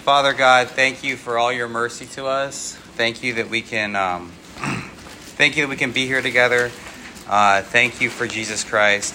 Father 0.00 0.32
God, 0.32 0.68
thank 0.68 1.04
you 1.04 1.14
for 1.14 1.36
all 1.36 1.52
your 1.52 1.68
mercy 1.68 2.06
to 2.06 2.24
us. 2.24 2.74
Thank 2.74 3.22
you 3.22 3.34
that 3.34 3.50
we 3.50 3.60
can, 3.60 3.94
um, 3.94 4.30
thank 5.36 5.58
you 5.58 5.64
that 5.64 5.68
we 5.68 5.76
can 5.76 5.92
be 5.92 6.06
here 6.06 6.22
together. 6.22 6.70
Uh, 7.28 7.60
thank 7.60 8.00
you 8.00 8.08
for 8.08 8.26
Jesus 8.26 8.64
Christ. 8.64 9.14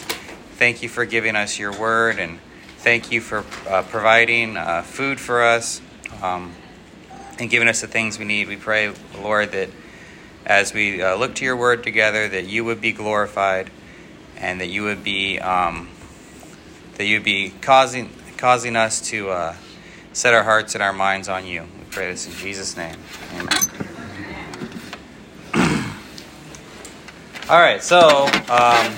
Thank 0.58 0.84
you 0.84 0.90
for 0.90 1.04
giving 1.04 1.36
us 1.36 1.58
your 1.58 1.76
word, 1.76 2.20
and 2.20 2.40
thank 2.78 3.12
you 3.12 3.20
for 3.20 3.40
uh, 3.68 3.82
providing 3.82 4.58
uh, 4.58 4.84
food 4.84 5.20
for 5.20 5.42
us 5.42 5.82
um, 6.22 6.54
and 7.40 7.50
giving 7.50 7.68
us 7.68 7.82
the 7.82 7.88
things 7.88 8.20
we 8.20 8.26
need. 8.26 8.48
We 8.48 8.56
pray, 8.56 8.94
Lord, 9.20 9.54
that 9.54 9.70
as 10.46 10.72
we 10.72 11.02
uh, 11.02 11.16
look 11.16 11.34
to 11.36 11.46
your 11.46 11.58
word 11.58 11.84
together, 11.84 12.30
that 12.30 12.46
you 12.46 12.64
would 12.64 12.80
be 12.80 12.92
glorified, 12.92 13.72
and 14.38 14.62
that 14.62 14.68
you 14.68 14.84
would 14.84 15.04
be 15.04 15.40
um, 15.40 15.90
that 16.98 17.06
you 17.06 17.16
would 17.16 17.26
be 17.26 17.54
causing 17.62 18.12
causing 18.38 18.76
us 18.76 19.02
to 19.10 19.32
uh, 19.32 19.56
set 20.16 20.34
our 20.34 20.44
hearts 20.44 20.76
and 20.76 20.82
our 20.82 20.94
minds 20.94 21.28
on 21.28 21.46
you. 21.46 21.62
We 21.62 21.84
pray 21.92 22.10
this 22.10 22.26
in 22.26 22.32
Jesus' 22.36 22.78
name. 22.78 22.96
Amen. 23.34 23.50
All 27.50 27.60
right, 27.60 27.84
so 27.84 28.26
um, 28.50 28.94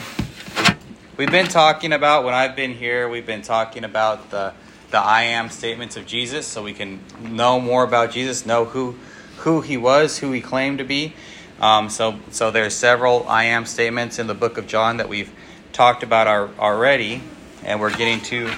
we've 1.18 1.32
been 1.32 1.48
talking 1.48 1.92
about 1.92 2.24
when 2.24 2.36
I've 2.36 2.56
been 2.56 2.76
here. 2.76 3.10
We've 3.10 3.26
been 3.26 3.42
talking 3.42 3.84
about 3.84 4.30
the 4.30 4.54
the 4.92 5.00
I 5.00 5.24
am 5.24 5.50
statements 5.50 5.98
of 5.98 6.06
Jesus, 6.06 6.46
so 6.46 6.64
we 6.64 6.74
can 6.74 7.02
know 7.20 7.60
more 7.60 7.84
about 7.84 8.12
Jesus, 8.12 8.46
know 8.46 8.66
who 8.66 8.96
who 9.38 9.62
he 9.62 9.76
was, 9.76 10.20
who 10.20 10.32
he 10.32 10.40
claimed 10.40 10.78
to 10.78 10.84
be. 10.84 11.16
Um, 11.60 11.90
so 11.90 12.20
so 12.30 12.52
there's 12.52 12.76
several 12.76 13.28
I 13.28 13.46
am 13.46 13.66
statements 13.66 14.20
in 14.20 14.28
the 14.28 14.36
book 14.36 14.60
of 14.60 14.68
John 14.68 14.98
that 14.98 15.10
we've 15.10 15.32
talked 15.74 16.04
about 16.04 16.28
our, 16.28 16.50
already, 16.60 17.24
and 17.64 17.82
we're 17.82 17.90
getting 17.90 18.22
to 18.22 18.52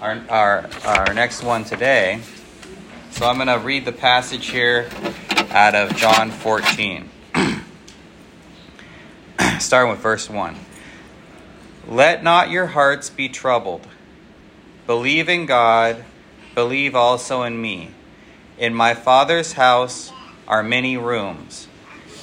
our, 0.00 0.18
our, 0.30 0.70
our 0.84 1.14
next 1.14 1.42
one 1.42 1.64
today. 1.64 2.20
So 3.10 3.26
I'm 3.26 3.36
going 3.36 3.48
to 3.48 3.58
read 3.58 3.84
the 3.84 3.92
passage 3.92 4.48
here 4.48 4.88
out 5.50 5.74
of 5.74 5.94
John 5.94 6.30
14, 6.30 7.10
starting 9.58 9.90
with 9.90 10.00
verse 10.00 10.30
1. 10.30 10.56
Let 11.86 12.22
not 12.22 12.50
your 12.50 12.66
hearts 12.66 13.10
be 13.10 13.28
troubled. 13.28 13.86
Believe 14.86 15.28
in 15.28 15.44
God, 15.44 16.04
believe 16.54 16.94
also 16.94 17.42
in 17.42 17.60
me. 17.60 17.90
In 18.58 18.74
my 18.74 18.94
Father's 18.94 19.52
house 19.52 20.12
are 20.48 20.62
many 20.62 20.96
rooms. 20.96 21.68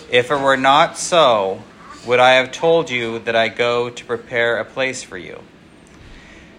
If 0.10 0.32
it 0.32 0.40
were 0.40 0.58
not 0.58 0.98
so, 0.98 1.62
would 2.08 2.20
I 2.20 2.34
have 2.34 2.52
told 2.52 2.90
you 2.90 3.20
that 3.20 3.36
I 3.36 3.50
go 3.50 3.90
to 3.90 4.06
prepare 4.06 4.58
a 4.58 4.66
place 4.66 5.04
for 5.04 5.18
you? 5.18 5.44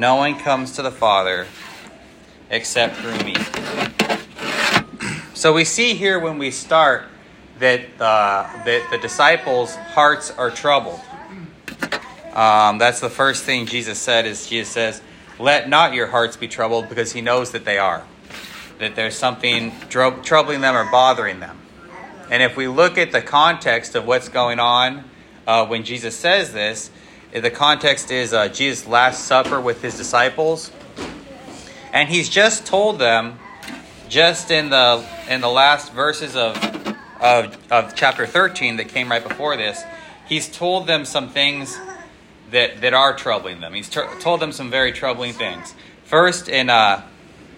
No 0.00 0.14
one 0.14 0.38
comes 0.38 0.76
to 0.76 0.82
the 0.82 0.90
Father 0.90 1.46
except 2.48 2.96
through 2.96 3.18
me. 3.18 3.34
So 5.34 5.52
we 5.52 5.66
see 5.66 5.92
here 5.92 6.18
when 6.18 6.38
we 6.38 6.52
start 6.52 7.04
that, 7.58 7.82
uh, 8.00 8.48
that 8.64 8.88
the 8.90 8.96
disciples' 8.96 9.76
hearts 9.76 10.30
are 10.30 10.50
troubled. 10.50 11.02
Um, 12.32 12.78
that's 12.78 13.00
the 13.00 13.10
first 13.10 13.44
thing 13.44 13.66
Jesus 13.66 13.98
said 13.98 14.24
is 14.24 14.46
Jesus 14.46 14.72
says, 14.72 15.02
let 15.38 15.68
not 15.68 15.92
your 15.92 16.06
hearts 16.06 16.34
be 16.34 16.48
troubled 16.48 16.88
because 16.88 17.12
he 17.12 17.20
knows 17.20 17.50
that 17.50 17.66
they 17.66 17.76
are. 17.76 18.02
That 18.78 18.96
there's 18.96 19.16
something 19.16 19.70
tr- 19.90 20.22
troubling 20.22 20.62
them 20.62 20.76
or 20.76 20.90
bothering 20.90 21.40
them. 21.40 21.60
And 22.30 22.42
if 22.42 22.56
we 22.56 22.68
look 22.68 22.96
at 22.96 23.12
the 23.12 23.20
context 23.20 23.94
of 23.94 24.06
what's 24.06 24.30
going 24.30 24.60
on 24.60 25.04
uh, 25.46 25.66
when 25.66 25.84
Jesus 25.84 26.16
says 26.16 26.54
this, 26.54 26.90
the 27.32 27.50
context 27.50 28.10
is 28.10 28.32
uh, 28.32 28.48
Jesus' 28.48 28.86
Last 28.86 29.24
Supper 29.24 29.60
with 29.60 29.82
his 29.82 29.96
disciples. 29.96 30.72
And 31.92 32.08
he's 32.08 32.28
just 32.28 32.66
told 32.66 32.98
them, 32.98 33.38
just 34.08 34.50
in 34.50 34.70
the 34.70 35.04
in 35.28 35.40
the 35.40 35.48
last 35.48 35.92
verses 35.92 36.34
of, 36.34 36.56
of, 37.20 37.56
of 37.70 37.94
chapter 37.94 38.26
13 38.26 38.78
that 38.78 38.88
came 38.88 39.08
right 39.08 39.26
before 39.26 39.56
this, 39.56 39.82
he's 40.28 40.48
told 40.48 40.88
them 40.88 41.04
some 41.04 41.28
things 41.28 41.78
that, 42.50 42.80
that 42.80 42.94
are 42.94 43.14
troubling 43.14 43.60
them. 43.60 43.74
He's 43.74 43.88
told 43.88 44.40
them 44.40 44.50
some 44.50 44.70
very 44.70 44.90
troubling 44.90 45.32
things. 45.32 45.72
First, 46.04 46.48
in, 46.48 46.68
uh, 46.68 47.06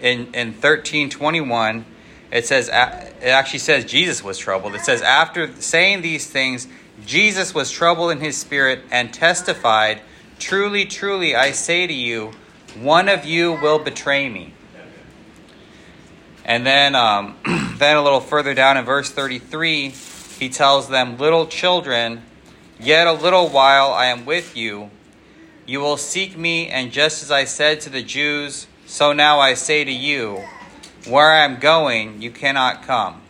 in, 0.02 0.34
in 0.34 0.48
1321, 0.48 1.86
it 2.30 2.46
says, 2.46 2.68
it 2.68 2.72
actually 2.72 3.58
says 3.60 3.86
Jesus 3.86 4.22
was 4.22 4.36
troubled. 4.36 4.74
It 4.74 4.82
says, 4.82 5.00
after 5.00 5.50
saying 5.60 6.02
these 6.02 6.26
things, 6.28 6.68
Jesus 7.06 7.54
was 7.54 7.70
troubled 7.70 8.12
in 8.12 8.20
his 8.20 8.36
spirit 8.36 8.80
and 8.90 9.12
testified, 9.12 10.00
Truly, 10.38 10.84
truly, 10.84 11.34
I 11.34 11.52
say 11.52 11.86
to 11.86 11.92
you, 11.92 12.32
one 12.80 13.08
of 13.08 13.24
you 13.24 13.52
will 13.52 13.78
betray 13.78 14.28
me. 14.28 14.54
And 16.44 16.66
then, 16.66 16.94
um, 16.94 17.36
then 17.78 17.96
a 17.96 18.02
little 18.02 18.20
further 18.20 18.54
down 18.54 18.76
in 18.76 18.84
verse 18.84 19.10
33, 19.10 19.90
he 20.38 20.48
tells 20.48 20.88
them, 20.88 21.18
Little 21.18 21.46
children, 21.46 22.22
yet 22.80 23.06
a 23.06 23.12
little 23.12 23.48
while 23.48 23.92
I 23.92 24.06
am 24.06 24.24
with 24.24 24.56
you. 24.56 24.90
You 25.66 25.80
will 25.80 25.96
seek 25.96 26.36
me, 26.36 26.68
and 26.68 26.90
just 26.90 27.22
as 27.22 27.30
I 27.30 27.44
said 27.44 27.80
to 27.82 27.90
the 27.90 28.02
Jews, 28.02 28.66
so 28.86 29.12
now 29.12 29.38
I 29.38 29.54
say 29.54 29.84
to 29.84 29.92
you, 29.92 30.42
Where 31.06 31.30
I 31.30 31.44
am 31.44 31.60
going, 31.60 32.20
you 32.20 32.30
cannot 32.30 32.82
come. 32.82 33.22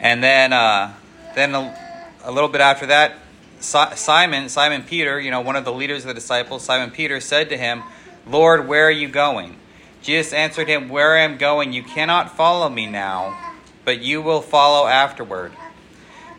And 0.00 0.22
then, 0.24 0.52
uh, 0.52 0.94
then 1.34 1.54
a, 1.54 1.76
a, 2.24 2.32
little 2.32 2.48
bit 2.48 2.60
after 2.62 2.86
that, 2.86 3.16
Simon, 3.60 4.48
Simon 4.48 4.82
Peter, 4.82 5.20
you 5.20 5.30
know, 5.30 5.42
one 5.42 5.56
of 5.56 5.66
the 5.66 5.72
leaders 5.72 6.04
of 6.04 6.08
the 6.08 6.14
disciples, 6.14 6.64
Simon 6.64 6.90
Peter 6.90 7.20
said 7.20 7.50
to 7.50 7.58
him, 7.58 7.82
Lord, 8.26 8.66
where 8.66 8.86
are 8.86 8.90
you 8.90 9.08
going? 9.08 9.56
Jesus 10.02 10.32
answered 10.32 10.68
him, 10.68 10.88
Where 10.88 11.16
I 11.16 11.22
am 11.22 11.36
going, 11.36 11.72
you 11.74 11.82
cannot 11.82 12.34
follow 12.34 12.70
me 12.70 12.86
now, 12.86 13.38
but 13.84 14.00
you 14.00 14.22
will 14.22 14.40
follow 14.40 14.86
afterward. 14.86 15.52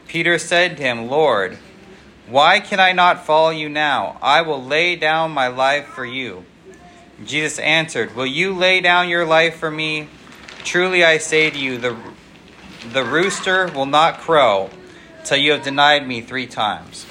Peter 0.07 0.39
said 0.39 0.77
to 0.77 0.83
him, 0.83 1.07
Lord, 1.07 1.59
why 2.27 2.59
can 2.59 2.79
I 2.79 2.91
not 2.91 3.25
follow 3.25 3.50
you 3.50 3.69
now? 3.69 4.17
I 4.21 4.41
will 4.41 4.63
lay 4.63 4.95
down 4.95 5.31
my 5.31 5.47
life 5.47 5.85
for 5.85 6.05
you. 6.05 6.45
Jesus 7.23 7.59
answered, 7.59 8.16
Will 8.16 8.25
you 8.25 8.53
lay 8.53 8.81
down 8.81 9.09
your 9.09 9.25
life 9.25 9.57
for 9.57 9.69
me? 9.69 10.07
Truly 10.63 11.03
I 11.03 11.17
say 11.17 11.50
to 11.50 11.57
you, 11.57 11.77
the 11.77 11.95
the 12.94 13.03
rooster 13.03 13.68
will 13.68 13.86
not 13.86 14.19
crow 14.19 14.69
till 15.24 15.38
you 15.38 15.52
have 15.52 15.64
denied 15.64 16.08
me 16.08 16.22
three 16.22 16.47
times. 16.47 17.06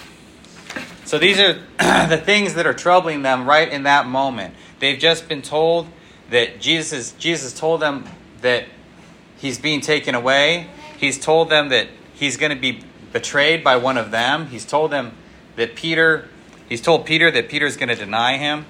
So 1.05 1.19
these 1.19 1.39
are 1.39 1.55
the 2.09 2.21
things 2.23 2.55
that 2.55 2.67
are 2.67 2.75
troubling 2.75 3.23
them 3.23 3.49
right 3.49 3.69
in 3.69 3.85
that 3.85 4.07
moment. 4.07 4.55
They've 4.79 4.99
just 4.99 5.29
been 5.29 5.43
told 5.43 5.87
that 6.31 6.61
Jesus 6.61 7.13
Jesus 7.13 7.53
told 7.53 7.81
them 7.81 8.05
that 8.43 8.67
he's 9.39 9.59
being 9.59 9.81
taken 9.81 10.15
away. 10.15 10.69
He's 10.99 11.19
told 11.19 11.51
them 11.51 11.71
that 11.71 11.89
he's 12.15 12.37
going 12.37 12.55
to 12.55 12.61
be 12.61 12.83
betrayed 13.13 13.65
by 13.65 13.77
one 13.77 13.97
of 13.97 14.11
them. 14.11 14.47
He's 14.47 14.65
told 14.65 14.91
them 14.91 15.13
that 15.57 15.75
Peter 15.75 16.29
he's 16.69 16.81
told 16.81 17.07
Peter 17.07 17.31
that 17.31 17.49
Peter's 17.49 17.77
going 17.77 17.89
to 17.89 17.97
deny 17.97 18.37
him. 18.39 18.67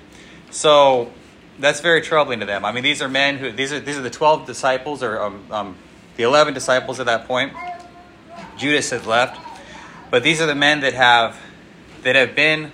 So 0.50 1.12
that's 1.59 1.81
very 1.81 2.00
troubling 2.00 2.41
to 2.41 2.47
them. 2.47 2.65
I 2.65 2.72
mean, 2.72 2.82
these 2.82 3.03
are 3.03 3.09
men 3.09 3.38
who 3.38 3.53
these 3.53 3.73
are 3.73 3.81
these 3.81 3.99
are 3.99 4.03
the 4.03 4.11
12 4.11 4.46
disciples 4.46 5.03
or 5.03 5.20
um, 5.20 5.44
um, 5.50 5.76
the 6.16 6.22
11 6.22 6.54
disciples 6.54 7.00
at 7.00 7.06
that 7.06 7.26
point. 7.26 7.52
Judas 8.56 8.90
has 8.90 9.06
left. 9.06 9.40
But 10.10 10.22
these 10.22 10.40
are 10.40 10.46
the 10.46 10.54
men 10.54 10.80
that 10.80 10.94
have 10.94 11.38
that 12.02 12.16
have 12.16 12.34
been 12.34 12.72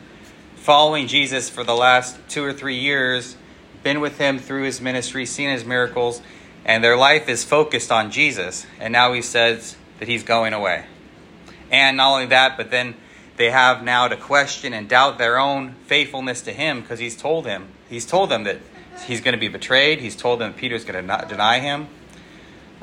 following 0.56 1.06
Jesus 1.06 1.50
for 1.50 1.64
the 1.64 1.74
last 1.74 2.16
2 2.28 2.42
or 2.42 2.52
3 2.52 2.76
years, 2.76 3.36
been 3.82 4.00
with 4.00 4.18
him 4.18 4.38
through 4.38 4.62
his 4.62 4.80
ministry, 4.80 5.26
seen 5.26 5.50
his 5.50 5.64
miracles, 5.64 6.22
and 6.64 6.82
their 6.82 6.96
life 6.96 7.28
is 7.28 7.44
focused 7.44 7.92
on 7.92 8.10
Jesus. 8.10 8.66
And 8.80 8.92
now 8.92 9.12
he 9.12 9.22
says 9.22 9.76
that 9.98 10.08
he's 10.08 10.22
going 10.22 10.52
away. 10.52 10.86
And 11.70 11.96
not 11.96 12.14
only 12.14 12.26
that, 12.26 12.56
but 12.56 12.70
then 12.70 12.94
they 13.36 13.50
have 13.50 13.82
now 13.82 14.08
to 14.08 14.16
question 14.16 14.72
and 14.72 14.88
doubt 14.88 15.18
their 15.18 15.38
own 15.38 15.74
faithfulness 15.86 16.40
to 16.42 16.52
him 16.52 16.80
because 16.80 16.98
he's 16.98 17.16
told 17.16 17.46
him, 17.46 17.68
he's 17.88 18.06
told 18.06 18.30
them 18.30 18.44
that 18.44 18.58
he's 19.06 19.20
going 19.20 19.34
to 19.34 19.40
be 19.40 19.48
betrayed. 19.48 20.00
He's 20.00 20.16
told 20.16 20.40
them 20.40 20.54
Peter's 20.54 20.84
going 20.84 21.06
to 21.06 21.26
deny 21.28 21.58
him. 21.58 21.88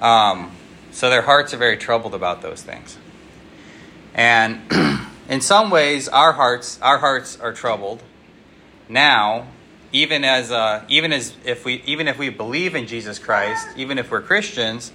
Um, 0.04 0.52
so 0.92 1.10
their 1.10 1.24
hearts 1.24 1.54
are 1.56 1.58
very 1.58 1.78
troubled 1.78 2.14
about 2.14 2.44
those 2.44 2.62
things. 2.62 2.98
And 4.14 4.62
in 5.30 5.42
some 5.42 5.72
ways, 5.72 6.08
our 6.08 6.34
hearts, 6.34 6.78
our 6.82 7.00
hearts 7.00 7.40
are 7.40 7.54
troubled 7.54 8.04
now 8.88 9.48
even 9.94 10.26
as 10.26 10.52
uh, 10.52 10.84
even 10.90 11.14
as 11.14 11.38
if 11.46 11.64
we 11.64 11.76
even 11.86 12.08
if 12.08 12.18
we 12.18 12.30
believe 12.30 12.76
in 12.76 12.88
Jesus 12.88 13.20
Christ, 13.20 13.68
even 13.78 14.00
if 14.00 14.12
we're 14.12 14.24
Christians, 14.24 14.92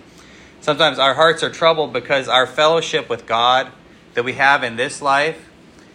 sometimes 0.61 0.99
our 0.99 1.15
hearts 1.15 1.43
are 1.43 1.51
troubled 1.51 1.93
because 1.93 2.29
our 2.29 2.47
fellowship 2.47 3.09
with 3.09 3.25
God 3.25 3.69
that 4.15 4.25
we 4.25 4.35
have 4.35 4.65
in 4.65 4.77
this 4.77 5.01
life 5.01 5.49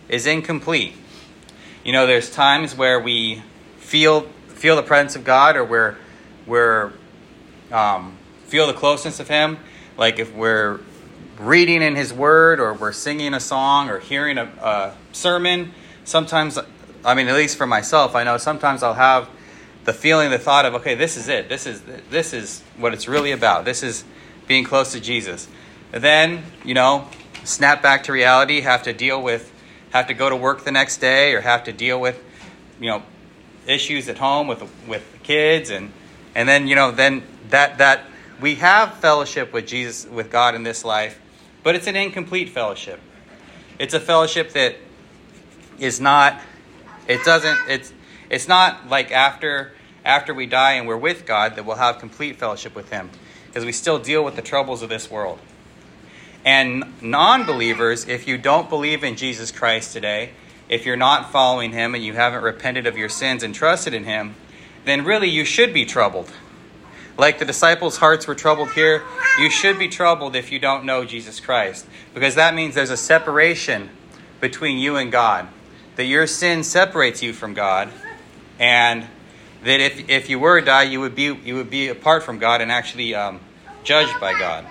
is 0.08 0.26
incomplete. 0.26 0.96
You 1.84 1.92
know, 1.92 2.08
there's 2.08 2.32
times 2.32 2.76
where 2.76 3.00
we 3.00 3.44
feel 3.78 4.22
feel 4.48 4.78
the 4.78 4.84
presence 4.84 5.18
of 5.18 5.26
God, 5.26 5.58
or 5.58 5.66
where 5.66 5.98
we're 6.48 6.94
um, 7.74 8.18
feel 8.54 8.68
the 8.68 8.74
closeness 8.74 9.20
of 9.20 9.28
Him, 9.28 9.58
like 9.98 10.20
if 10.20 10.32
we're 10.32 10.80
reading 11.40 11.82
in 11.82 11.96
His 11.96 12.14
Word, 12.14 12.60
or 12.60 12.76
we're 12.76 12.92
singing 12.92 13.34
a 13.34 13.40
song, 13.40 13.90
or 13.90 13.98
hearing 13.98 14.38
a, 14.38 14.44
a 14.44 14.96
sermon. 15.12 15.72
Sometimes 16.04 16.60
I 17.04 17.16
mean, 17.16 17.30
at 17.30 17.34
least 17.34 17.58
for 17.58 17.66
myself, 17.66 18.14
I 18.16 18.24
know 18.24 18.38
sometimes 18.38 18.84
I'll 18.84 18.94
have 18.94 19.28
the 19.86 19.92
feeling, 19.92 20.30
the 20.30 20.38
thought 20.38 20.68
of, 20.68 20.76
okay, 20.76 20.94
this 20.94 21.18
is 21.18 21.30
it. 21.30 21.50
This 21.50 21.66
is 21.66 21.82
this 22.12 22.32
is 22.32 22.62
what 22.78 22.94
it's 22.94 23.08
really 23.08 23.32
about. 23.32 23.66
This 23.66 23.82
is 23.82 24.04
being 24.46 24.66
close 24.66 24.92
to 24.92 25.00
Jesus. 25.00 25.48
And 25.92 26.04
then, 26.04 26.44
you 26.64 26.76
know, 26.76 27.08
snap 27.44 27.82
back 27.82 28.04
to 28.04 28.12
reality, 28.12 28.62
have 28.62 28.84
to 28.84 28.94
deal 28.94 29.20
with, 29.20 29.52
have 29.90 30.06
to 30.10 30.14
go 30.14 30.30
to 30.30 30.36
work 30.36 30.64
the 30.64 30.72
next 30.72 30.98
day, 30.98 31.34
or 31.34 31.42
have 31.42 31.64
to 31.64 31.74
deal 31.74 32.00
with, 32.00 32.24
you 32.80 32.92
know, 32.92 33.02
issues 33.66 34.10
at 34.10 34.20
home 34.20 34.46
with 34.46 34.62
with 34.88 35.04
kids, 35.24 35.72
and 35.72 35.92
and 36.36 36.48
then 36.48 36.68
you 36.68 36.76
know, 36.76 36.92
then 36.92 37.24
that 37.50 37.80
that 37.80 38.13
we 38.42 38.56
have 38.56 38.96
fellowship 38.96 39.54
with 39.54 39.68
Jesus, 39.68 40.06
with 40.06 40.32
God 40.32 40.56
in 40.56 40.64
this 40.64 40.84
life, 40.84 41.20
but 41.64 41.76
it's 41.76 41.88
an 41.88 41.96
incomplete 41.96 42.50
fellowship. 42.50 43.00
It's 43.80 43.94
a 43.94 44.00
fellowship 44.00 44.52
that 44.54 44.76
is 45.80 46.00
not 46.00 46.40
it 47.08 47.24
doesn't. 47.26 47.58
It's 47.68 47.94
it's 48.30 48.48
not 48.48 48.90
like 48.90 49.12
after 49.12 49.74
after 50.06 50.34
we 50.34 50.46
die 50.46 50.74
and 50.74 50.88
we're 50.88 50.98
with 50.98 51.26
God 51.26 51.56
that 51.56 51.66
we'll 51.66 51.78
have 51.78 52.00
complete 52.00 52.38
fellowship 52.38 52.76
with 52.76 52.90
Him, 52.90 53.10
because 53.48 53.66
we 53.66 53.72
still 53.72 54.00
deal 54.00 54.24
with 54.24 54.36
the 54.36 54.42
troubles 54.42 54.82
of 54.82 54.90
this 54.90 55.10
world. 55.10 55.40
And 56.46 56.84
non-believers, 57.02 58.08
if 58.08 58.28
you 58.28 58.38
don't 58.38 58.70
believe 58.70 59.04
in 59.04 59.16
Jesus 59.16 59.52
Christ 59.52 59.94
today, 59.94 60.32
if 60.68 60.86
you're 60.86 60.98
not 60.98 61.32
following 61.32 61.72
Him 61.72 61.96
and 61.96 62.04
you 62.04 62.14
haven't 62.14 62.44
repented 62.44 62.86
of 62.86 62.98
your 62.98 63.10
sins 63.10 63.44
and 63.44 63.56
trusted 63.56 63.94
in 63.94 64.04
Him, 64.04 64.36
then 64.86 65.06
really 65.06 65.30
you 65.30 65.46
should 65.46 65.74
be 65.74 65.86
troubled. 65.86 66.32
Like 67.18 67.40
the 67.40 67.46
disciples' 67.46 67.98
hearts 67.98 68.28
were 68.28 68.36
troubled 68.36 68.72
here, 68.72 69.04
you 69.40 69.50
should 69.50 69.78
be 69.78 69.88
troubled 69.88 70.36
if 70.36 70.52
you 70.52 70.60
don't 70.60 70.86
know 70.86 71.06
Jesus 71.06 71.40
Christ, 71.40 71.86
because 72.14 72.36
that 72.36 72.56
means 72.56 72.76
there's 72.76 72.90
a 72.90 72.98
separation 72.98 73.90
between 74.42 74.78
you 74.78 74.96
and 74.96 75.12
God 75.12 75.48
that 75.96 76.06
your 76.06 76.26
sin 76.28 76.64
separates 76.64 77.22
you 77.22 77.34
from 77.34 77.54
God, 77.54 77.90
and 78.60 79.06
that 79.64 79.80
if, 79.80 80.10
if 80.10 80.30
you 80.30 80.40
were 80.40 80.60
to 80.60 80.66
die, 80.66 80.84
you 80.84 81.00
would 81.00 81.16
be 81.16 81.26
you 81.26 81.56
would 81.56 81.70
be 81.70 81.88
apart 81.90 82.24
from 82.24 82.40
God 82.40 82.62
and 82.62 82.72
actually 82.72 83.14
um, 83.16 83.40
judged 83.84 84.20
by 84.20 84.38
God. 84.38 84.66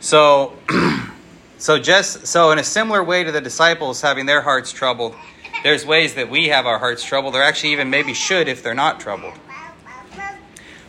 So, 0.00 0.56
so 1.58 1.78
just 1.78 2.26
so 2.26 2.50
in 2.50 2.58
a 2.58 2.64
similar 2.64 3.02
way 3.02 3.24
to 3.24 3.32
the 3.32 3.40
disciples 3.40 4.00
having 4.00 4.26
their 4.26 4.42
hearts 4.42 4.72
troubled, 4.72 5.14
there's 5.62 5.86
ways 5.86 6.14
that 6.14 6.30
we 6.30 6.48
have 6.48 6.66
our 6.66 6.78
hearts 6.78 7.04
troubled, 7.04 7.34
or 7.34 7.42
actually 7.42 7.72
even 7.72 7.90
maybe 7.90 8.14
should 8.14 8.48
if 8.48 8.62
they're 8.62 8.74
not 8.74 9.00
troubled. 9.00 9.34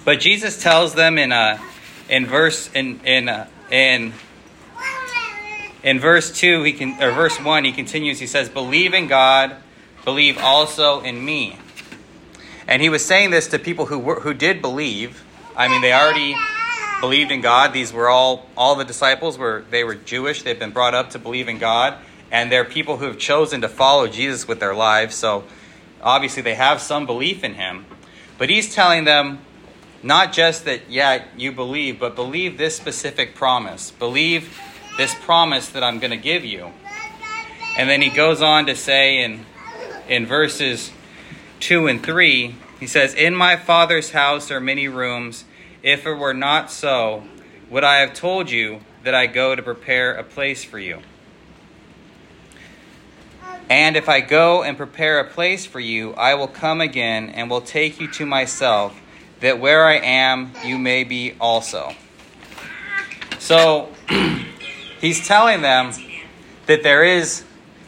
But 0.09 0.21
Jesus 0.21 0.59
tells 0.59 0.95
them 0.95 1.19
in 1.19 1.31
uh, 1.31 1.59
in 2.09 2.25
verse 2.25 2.67
in 2.73 3.00
in 3.06 3.29
uh, 3.29 3.45
in 3.69 4.11
in 5.83 6.00
verse 6.00 6.31
2 6.31 6.63
he 6.63 6.73
can 6.73 7.00
or 7.00 7.11
verse 7.11 7.39
1 7.39 7.63
he 7.63 7.71
continues 7.71 8.17
he 8.17 8.25
says 8.25 8.50
believe 8.50 8.95
in 8.95 9.06
god 9.06 9.57
believe 10.06 10.39
also 10.39 11.01
in 11.01 11.23
me. 11.23 11.59
And 12.67 12.81
he 12.81 12.89
was 12.89 13.06
saying 13.06 13.29
this 13.29 13.50
to 13.50 13.59
people 13.59 13.85
who 13.85 14.00
were, 14.00 14.19
who 14.21 14.33
did 14.33 14.63
believe. 14.63 15.23
I 15.56 15.67
mean 15.67 15.79
they 15.83 15.94
already 15.94 16.35
believed 17.01 17.29
in 17.29 17.41
god. 17.41 17.71
These 17.71 17.94
were 17.94 18.09
all 18.09 18.47
all 18.57 18.73
the 18.73 18.85
disciples 18.85 19.38
were 19.38 19.63
they 19.69 19.83
were 19.83 19.94
jewish. 19.94 20.41
They've 20.41 20.57
been 20.57 20.71
brought 20.71 20.95
up 20.95 21.11
to 21.11 21.19
believe 21.19 21.47
in 21.47 21.59
god. 21.59 22.00
And 22.31 22.51
they're 22.51 22.65
people 22.65 22.97
who 22.97 23.06
have 23.06 23.19
chosen 23.19 23.61
to 23.61 23.69
follow 23.69 24.07
jesus 24.07 24.47
with 24.47 24.59
their 24.59 24.73
lives. 24.73 25.13
So 25.15 25.44
obviously 26.01 26.41
they 26.41 26.56
have 26.56 26.81
some 26.81 27.06
belief 27.06 27.44
in 27.44 27.53
him. 27.53 27.85
But 28.39 28.50
he's 28.50 28.73
telling 28.73 29.03
them 29.03 29.41
not 30.01 30.33
just 30.33 30.65
that 30.65 30.89
yeah 30.89 31.23
you 31.37 31.51
believe 31.51 31.99
but 31.99 32.15
believe 32.15 32.57
this 32.57 32.75
specific 32.75 33.35
promise 33.35 33.91
believe 33.91 34.59
this 34.99 35.15
promise 35.15 35.69
that 35.69 35.81
I'm 35.81 35.99
going 35.99 36.11
to 36.11 36.17
give 36.17 36.43
you. 36.43 36.73
And 37.77 37.89
then 37.89 38.01
he 38.01 38.09
goes 38.09 38.41
on 38.41 38.65
to 38.65 38.75
say 38.75 39.23
in, 39.23 39.45
in 40.09 40.25
verses 40.25 40.91
2 41.61 41.87
and 41.87 42.03
3, 42.03 42.55
he 42.81 42.85
says, 42.85 43.13
In 43.13 43.33
my 43.33 43.55
Father's 43.55 44.11
house 44.11 44.51
are 44.51 44.59
many 44.59 44.89
rooms. 44.89 45.45
If 45.81 46.05
it 46.05 46.15
were 46.15 46.33
not 46.33 46.69
so, 46.69 47.23
would 47.69 47.85
I 47.85 47.99
have 47.99 48.13
told 48.13 48.51
you 48.51 48.81
that 49.05 49.15
I 49.15 49.25
go 49.25 49.55
to 49.55 49.63
prepare 49.63 50.15
a 50.15 50.23
place 50.25 50.65
for 50.65 50.77
you? 50.77 50.99
And 53.69 53.95
if 53.95 54.09
I 54.09 54.19
go 54.19 54.63
and 54.63 54.75
prepare 54.75 55.21
a 55.21 55.29
place 55.29 55.65
for 55.65 55.79
you, 55.79 56.13
I 56.15 56.33
will 56.33 56.49
come 56.49 56.81
again 56.81 57.29
and 57.29 57.49
will 57.49 57.61
take 57.61 58.01
you 58.01 58.11
to 58.13 58.25
myself, 58.25 58.99
that 59.39 59.59
where 59.59 59.86
I 59.86 59.95
am, 59.95 60.51
you 60.65 60.77
may 60.77 61.03
be 61.03 61.36
also. 61.39 61.94
So, 63.39 63.89
He's 65.00 65.25
telling 65.25 65.62
them 65.62 65.94
that 66.65 66.83
there 66.83 67.03
is, 67.03 67.44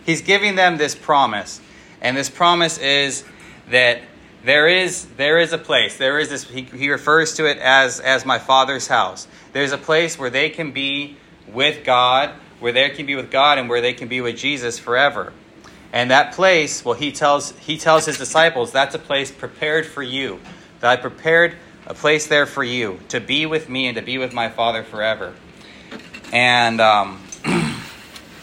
he's 0.05 0.21
giving 0.21 0.55
them 0.55 0.77
this 0.77 0.95
promise. 0.95 1.59
And 2.01 2.15
this 2.15 2.29
promise 2.29 2.77
is 2.77 3.23
that 3.69 4.01
there 4.43 4.67
is 4.67 5.05
there 5.17 5.37
is 5.37 5.53
a 5.53 5.57
place 5.59 5.99
there 5.99 6.17
is 6.17 6.29
this 6.29 6.45
he, 6.45 6.63
he 6.63 6.89
refers 6.89 7.35
to 7.35 7.45
it 7.45 7.59
as 7.59 7.99
as 7.99 8.25
my 8.25 8.39
father's 8.39 8.87
house 8.87 9.27
there's 9.53 9.71
a 9.71 9.77
place 9.77 10.17
where 10.17 10.31
they 10.31 10.49
can 10.49 10.71
be 10.71 11.15
with 11.53 11.83
god 11.83 12.31
where 12.59 12.71
they 12.71 12.89
can 12.89 13.05
be 13.05 13.15
with 13.15 13.29
god 13.29 13.59
and 13.59 13.69
where 13.69 13.81
they 13.81 13.93
can 13.93 14.07
be 14.07 14.19
with 14.19 14.35
jesus 14.35 14.79
forever 14.79 15.31
and 15.93 16.09
that 16.09 16.33
place 16.33 16.83
well 16.83 16.95
he 16.95 17.11
tells 17.11 17.51
he 17.59 17.77
tells 17.77 18.07
his 18.07 18.17
disciples 18.17 18.71
that's 18.71 18.95
a 18.95 18.99
place 18.99 19.29
prepared 19.29 19.85
for 19.85 20.01
you 20.01 20.39
that 20.81 20.89
i 20.89 20.95
prepared 20.95 21.55
a 21.87 21.93
place 21.93 22.27
there 22.27 22.45
for 22.45 22.63
you 22.63 22.99
to 23.07 23.19
be 23.19 23.45
with 23.45 23.69
me 23.69 23.87
and 23.87 23.95
to 23.95 24.03
be 24.03 24.17
with 24.17 24.33
my 24.33 24.49
father 24.49 24.83
forever 24.83 25.33
and 26.31 26.79
um, 26.79 27.21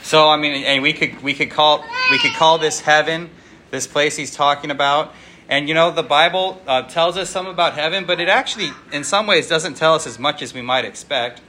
so 0.02 0.28
I 0.28 0.36
mean, 0.36 0.64
and 0.64 0.82
we 0.82 0.92
could 0.92 1.22
we 1.22 1.34
could 1.34 1.50
call 1.50 1.84
we 2.10 2.18
could 2.18 2.34
call 2.34 2.58
this 2.58 2.80
heaven, 2.80 3.30
this 3.70 3.86
place 3.86 4.16
he's 4.16 4.34
talking 4.34 4.70
about. 4.70 5.14
And 5.48 5.68
you 5.68 5.74
know, 5.74 5.90
the 5.90 6.02
Bible 6.02 6.60
uh, 6.66 6.82
tells 6.82 7.16
us 7.16 7.30
some 7.30 7.46
about 7.46 7.74
heaven, 7.74 8.04
but 8.04 8.20
it 8.20 8.28
actually, 8.28 8.70
in 8.92 9.04
some 9.04 9.26
ways, 9.26 9.48
doesn't 9.48 9.74
tell 9.74 9.94
us 9.94 10.06
as 10.06 10.18
much 10.18 10.42
as 10.42 10.52
we 10.52 10.60
might 10.60 10.84
expect. 10.84 11.40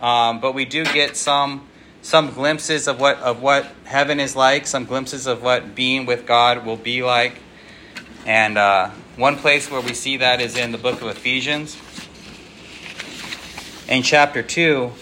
Um, 0.00 0.40
but 0.40 0.52
we 0.52 0.64
do 0.64 0.84
get 0.84 1.16
some 1.16 1.66
some 2.02 2.32
glimpses 2.32 2.86
of 2.86 3.00
what 3.00 3.18
of 3.18 3.42
what 3.42 3.66
heaven 3.84 4.20
is 4.20 4.36
like, 4.36 4.68
some 4.68 4.84
glimpses 4.84 5.26
of 5.26 5.42
what 5.42 5.74
being 5.74 6.06
with 6.06 6.26
God 6.26 6.64
will 6.64 6.76
be 6.76 7.02
like. 7.02 7.34
And 8.24 8.56
uh, 8.56 8.90
one 9.16 9.36
place 9.36 9.70
where 9.70 9.80
we 9.80 9.92
see 9.92 10.16
that 10.16 10.40
is 10.40 10.56
in 10.56 10.72
the 10.72 10.78
book 10.78 11.02
of 11.02 11.08
Ephesians. 11.08 11.76
In 13.88 14.02
chapter 14.02 14.42
two, 14.42 14.92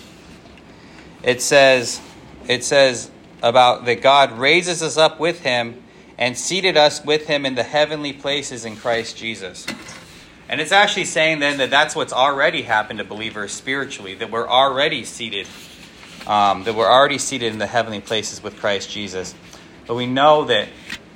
it 1.22 1.40
says 1.40 2.00
it 2.48 2.64
says 2.64 3.10
about 3.42 3.84
that 3.84 4.02
God 4.02 4.32
raises 4.32 4.82
us 4.82 4.96
up 4.96 5.20
with 5.20 5.42
him 5.42 5.82
and 6.18 6.36
seated 6.36 6.76
us 6.76 7.04
with 7.04 7.26
him 7.26 7.46
in 7.46 7.54
the 7.54 7.62
heavenly 7.62 8.12
places 8.12 8.64
in 8.64 8.76
Christ 8.76 9.16
Jesus. 9.16 9.66
And 10.48 10.60
it's 10.60 10.72
actually 10.72 11.04
saying 11.04 11.38
then 11.38 11.58
that 11.58 11.70
that's 11.70 11.94
what's 11.94 12.12
already 12.12 12.62
happened 12.62 12.98
to 12.98 13.04
believers 13.04 13.52
spiritually, 13.52 14.14
that 14.14 14.32
we're 14.32 14.48
already 14.48 15.04
seated, 15.04 15.46
um, 16.26 16.64
that 16.64 16.74
we're 16.74 16.90
already 16.90 17.18
seated 17.18 17.52
in 17.52 17.58
the 17.58 17.68
heavenly 17.68 18.00
places 18.00 18.42
with 18.42 18.58
Christ 18.58 18.90
Jesus. 18.90 19.36
But 19.86 19.94
we 19.94 20.06
know 20.06 20.46
that 20.46 20.68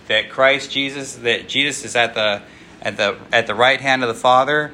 that 0.07 0.31
Christ 0.31 0.71
Jesus, 0.71 1.17
that 1.17 1.49
Jesus 1.49 1.85
is 1.85 1.97
at 1.97 2.15
the 2.15 2.43
at 2.85 2.97
the 2.97 3.17
at 3.33 3.47
the 3.47 3.55
right 3.55 3.81
hand 3.81 4.03
of 4.03 4.09
the 4.09 4.15
Father, 4.15 4.73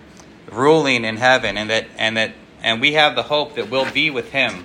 ruling 0.50 1.04
in 1.04 1.16
heaven, 1.16 1.56
and 1.56 1.70
that 1.70 1.86
and 1.96 2.16
that 2.16 2.32
and 2.62 2.80
we 2.80 2.94
have 2.94 3.14
the 3.14 3.22
hope 3.22 3.54
that 3.54 3.70
we'll 3.70 3.90
be 3.90 4.10
with 4.10 4.32
Him 4.32 4.64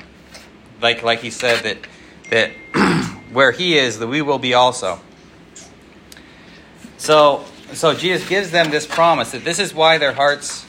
like 0.82 1.04
like 1.04 1.20
he 1.20 1.30
said 1.30 1.64
that 1.64 1.78
that 2.30 2.52
where 3.32 3.52
he 3.52 3.78
is, 3.78 4.00
that 4.00 4.08
we 4.08 4.22
will 4.22 4.40
be 4.40 4.54
also. 4.54 5.00
So 6.98 7.46
so 7.74 7.94
Jesus 7.94 8.28
gives 8.28 8.52
them 8.52 8.72
this 8.72 8.86
promise 8.86 9.32
that 9.32 9.44
this 9.44 9.60
is 9.60 9.74
why 9.74 9.98
their 9.98 10.14
hearts 10.14 10.66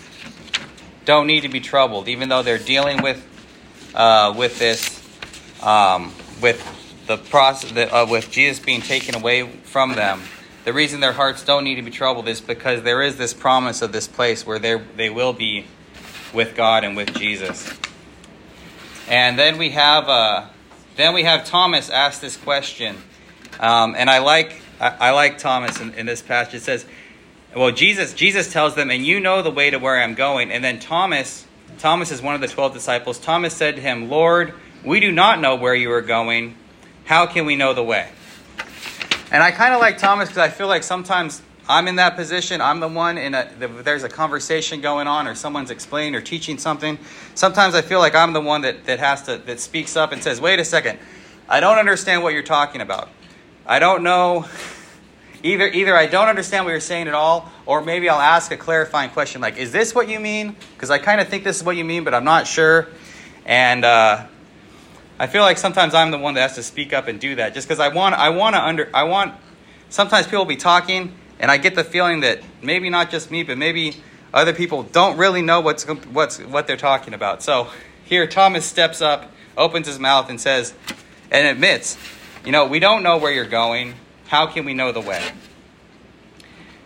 don't 1.05 1.27
need 1.27 1.43
to 1.43 1.49
be 1.49 1.61
troubled, 1.61 2.09
even 2.09 2.29
though 2.29 2.43
they're 2.43 2.59
dealing 2.59 3.03
with 3.03 3.25
uh, 3.95 4.35
with 4.37 4.59
this 4.59 5.03
um, 5.63 6.13
with 6.41 6.73
the 7.07 7.17
process 7.17 7.73
uh, 7.77 8.07
with 8.09 8.31
Jesus 8.31 8.65
being 8.65 8.83
taken 8.83 9.15
away 9.15 9.49
from 9.65 9.95
them. 9.95 10.23
The 10.67 10.73
reason 10.73 10.99
their 10.99 11.13
hearts 11.13 11.45
don't 11.45 11.63
need 11.63 11.77
to 11.77 11.83
be 11.83 11.93
troubled 11.93 12.27
is 12.27 12.41
because 12.41 12.83
there 12.83 13.01
is 13.01 13.17
this 13.17 13.33
promise 13.33 13.83
of 13.83 13.93
this 13.93 14.09
place 14.09 14.45
where 14.45 14.59
they 14.59 15.11
will 15.11 15.33
be 15.33 15.65
with 16.35 16.57
God 16.57 16.83
and 16.83 16.97
with 16.97 17.15
Jesus. 17.15 17.73
And 19.09 19.39
then 19.39 19.59
we 19.59 19.71
have 19.71 20.09
uh, 20.09 20.49
then 20.97 21.15
we 21.15 21.23
have 21.23 21.45
Thomas 21.45 21.89
ask 21.89 22.21
this 22.21 22.37
question, 22.37 22.97
um, 23.61 23.95
and 23.97 24.11
I 24.11 24.19
like 24.19 24.61
I, 24.81 24.89
I 24.89 25.11
like 25.13 25.39
Thomas 25.39 25.81
in, 25.81 25.95
in, 25.95 26.05
this 26.05 26.21
passage. 26.21 26.55
It 26.55 26.63
says, 26.63 26.85
well, 27.55 27.71
Jesus 27.71 28.13
Jesus 28.13 28.53
tells 28.53 28.75
them, 28.75 28.91
and 28.91 29.07
you 29.07 29.21
know 29.21 29.43
the 29.43 29.53
way 29.53 29.71
to 29.71 29.79
where 29.79 30.03
I'm 30.03 30.15
going. 30.15 30.51
And 30.51 30.65
then 30.65 30.81
Thomas, 30.81 31.47
Thomas 31.79 32.11
is 32.11 32.21
one 32.21 32.35
of 32.35 32.41
the 32.41 32.49
twelve 32.49 32.75
disciples. 32.75 33.21
Thomas 33.21 33.55
said 33.55 33.77
to 33.77 33.81
him, 33.81 34.09
Lord, 34.09 34.53
we 34.85 34.99
do 34.99 35.13
not 35.13 35.41
know 35.41 35.55
where 35.55 35.77
you 35.77 35.93
are 35.93 36.03
going. 36.03 36.57
How 37.05 37.27
can 37.27 37.47
we 37.47 37.55
know 37.55 37.73
the 37.73 37.85
way? 37.85 38.11
And 39.31 39.43
I 39.43 39.51
kind 39.51 39.75
of 39.75 39.81
like 39.81 39.99
Thomas 39.99 40.29
because 40.29 40.39
I 40.39 40.51
feel 40.51 40.69
like 40.69 40.85
sometimes 40.85 41.43
I'm 41.69 41.89
in 41.89 41.97
that 41.97 42.15
position. 42.15 42.61
I'm 42.61 42.79
the 42.79 42.89
one 42.89 43.19
in 43.19 43.35
a 43.35 43.51
there's 43.59 44.05
a 44.05 44.09
conversation 44.09 44.81
going 44.81 45.09
on, 45.09 45.27
or 45.27 45.35
someone's 45.35 45.71
explaining 45.71 46.15
or 46.15 46.21
teaching 46.21 46.59
something. 46.59 46.97
Sometimes 47.35 47.75
I 47.75 47.83
feel 47.83 47.99
like 47.99 48.15
I'm 48.15 48.33
the 48.33 48.41
one 48.41 48.61
that, 48.61 48.85
that 48.85 49.01
has 49.01 49.23
to 49.25 49.39
that 49.39 49.59
speaks 49.59 49.97
up 49.97 50.13
and 50.13 50.23
says, 50.23 50.41
"Wait 50.41 50.61
a 50.61 50.65
second, 50.65 51.01
I 51.49 51.59
don't 51.59 51.79
understand 51.79 52.23
what 52.23 52.35
you're 52.35 52.45
talking 52.45 52.81
about. 52.81 53.09
I 53.67 53.79
don't 53.79 54.03
know." 54.03 54.47
Either, 55.43 55.69
either 55.69 55.95
I 55.95 56.07
don't 56.07 56.29
understand 56.29 56.65
what 56.65 56.71
you're 56.73 56.81
saying 56.81 57.09
at 57.09 57.15
all, 57.15 57.53
or 57.67 57.81
maybe 57.81 58.09
I'll 58.09 58.21
ask 58.21 58.51
a 58.51 58.57
clarifying 58.57 59.11
question 59.11 59.41
like, 59.41 59.59
"Is 59.59 59.73
this 59.73 59.95
what 59.95 60.09
you 60.09 60.21
mean?" 60.21 60.57
Because 60.75 60.91
I 60.91 60.99
kind 60.99 61.21
of 61.21 61.29
think 61.29 61.45
this 61.45 61.57
is 61.57 61.63
what 61.65 61.77
you 61.77 61.85
mean, 61.85 62.05
but 62.05 62.15
I'm 62.15 62.25
not 62.25 62.47
sure. 62.47 62.89
And 63.45 63.85
uh, 63.85 64.27
I 65.19 65.27
feel 65.27 65.43
like 65.43 65.57
sometimes 65.57 65.95
I'm 65.95 66.11
the 66.11 66.19
one 66.19 66.35
that 66.35 66.43
has 66.43 66.55
to 66.57 66.63
speak 66.63 66.93
up 66.93 67.09
and 67.09 67.19
do 67.19 67.37
that, 67.37 67.55
just 67.55 67.67
because 67.67 67.81
I 67.81 67.89
want, 67.89 68.15
I 68.15 68.29
want 68.31 68.55
to 68.55 68.63
under, 68.63 68.91
I 68.93 69.05
want. 69.05 69.35
Sometimes 69.89 70.27
people 70.27 70.45
be 70.45 70.57
talking, 70.57 71.15
and 71.39 71.51
I 71.51 71.57
get 71.57 71.75
the 71.75 71.85
feeling 71.85 72.21
that 72.21 72.43
maybe 72.63 72.91
not 72.91 73.11
just 73.11 73.31
me, 73.31 73.43
but 73.43 73.57
maybe 73.57 74.03
other 74.35 74.53
people 74.53 74.83
don't 74.83 75.17
really 75.17 75.43
know 75.43 75.61
what's 75.61 75.85
what's 75.85 76.39
what 76.41 76.67
they're 76.67 76.77
talking 76.77 77.15
about. 77.15 77.43
So 77.43 77.69
here, 78.05 78.27
Thomas 78.27 78.67
steps 78.67 79.01
up, 79.01 79.31
opens 79.57 79.87
his 79.87 79.99
mouth, 79.99 80.29
and 80.29 80.41
says, 80.41 80.75
and 81.31 81.47
admits, 81.47 81.97
you 82.45 82.53
know, 82.53 82.67
we 82.67 82.79
don't 82.79 83.03
know 83.03 83.17
where 83.17 83.33
you're 83.33 83.47
going. 83.47 83.95
How 84.27 84.47
can 84.47 84.65
we 84.65 84.75
know 84.75 84.93
the 84.93 85.01
way? 85.01 85.23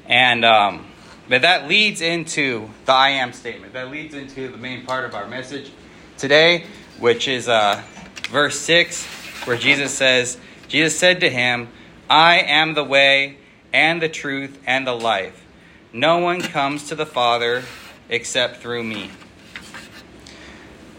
And 0.06 0.44
um, 0.44 0.86
but 1.28 1.42
that 1.42 1.68
leads 1.68 2.00
into 2.00 2.70
the 2.84 2.92
I 2.92 3.10
am 3.10 3.32
statement. 3.32 3.72
That 3.72 3.90
leads 3.90 4.14
into 4.14 4.48
the 4.48 4.58
main 4.58 4.86
part 4.86 5.04
of 5.04 5.14
our 5.14 5.26
message 5.26 5.72
today, 6.16 6.66
which 6.98 7.26
is 7.26 7.48
uh, 7.48 7.82
verse 8.30 8.58
6, 8.60 9.04
where 9.44 9.56
Jesus 9.56 9.92
says, 9.92 10.38
Jesus 10.68 10.98
said 10.98 11.20
to 11.20 11.28
him, 11.28 11.68
I 12.08 12.38
am 12.38 12.74
the 12.74 12.84
way 12.84 13.36
and 13.72 14.00
the 14.00 14.08
truth 14.08 14.58
and 14.66 14.86
the 14.86 14.94
life. 14.94 15.44
No 15.92 16.18
one 16.18 16.40
comes 16.40 16.88
to 16.88 16.94
the 16.94 17.06
Father 17.06 17.64
except 18.08 18.58
through 18.58 18.84
me. 18.84 19.10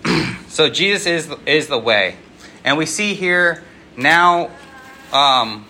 so 0.50 0.70
Jesus 0.70 1.06
is, 1.06 1.36
is 1.46 1.68
the 1.68 1.78
way. 1.78 2.18
And 2.64 2.78
we 2.78 2.86
see 2.86 3.14
here 3.14 3.64
now 3.96 4.52
um, 5.14 5.68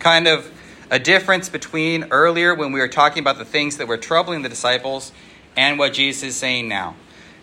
kind 0.00 0.26
of 0.26 0.50
a 0.90 0.98
difference 0.98 1.48
between 1.48 2.04
earlier 2.10 2.54
when 2.54 2.72
we 2.72 2.80
were 2.80 2.88
talking 2.88 3.20
about 3.20 3.38
the 3.38 3.44
things 3.44 3.76
that 3.76 3.86
were 3.86 3.96
troubling 3.96 4.42
the 4.42 4.48
disciples 4.48 5.12
and 5.56 5.78
what 5.78 5.92
Jesus 5.92 6.22
is 6.22 6.36
saying 6.36 6.68
now. 6.68 6.96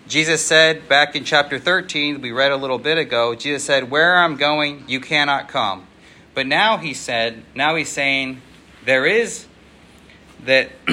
Jesus 0.07 0.45
said 0.45 0.87
back 0.87 1.15
in 1.15 1.23
chapter 1.23 1.57
13, 1.57 2.21
we 2.21 2.31
read 2.31 2.51
a 2.51 2.57
little 2.57 2.77
bit 2.77 2.99
ago, 2.99 3.33
Jesus 3.33 3.63
said, 3.63 3.89
Where 3.89 4.15
I'm 4.15 4.35
going, 4.35 4.83
you 4.87 4.99
cannot 4.99 5.47
come. 5.47 5.87
But 6.35 6.45
now 6.45 6.77
he 6.77 6.93
said, 6.93 7.43
now 7.55 7.75
he's 7.75 7.89
saying, 7.89 8.41
there 8.83 9.07
is 9.07 9.47
that 10.43 10.69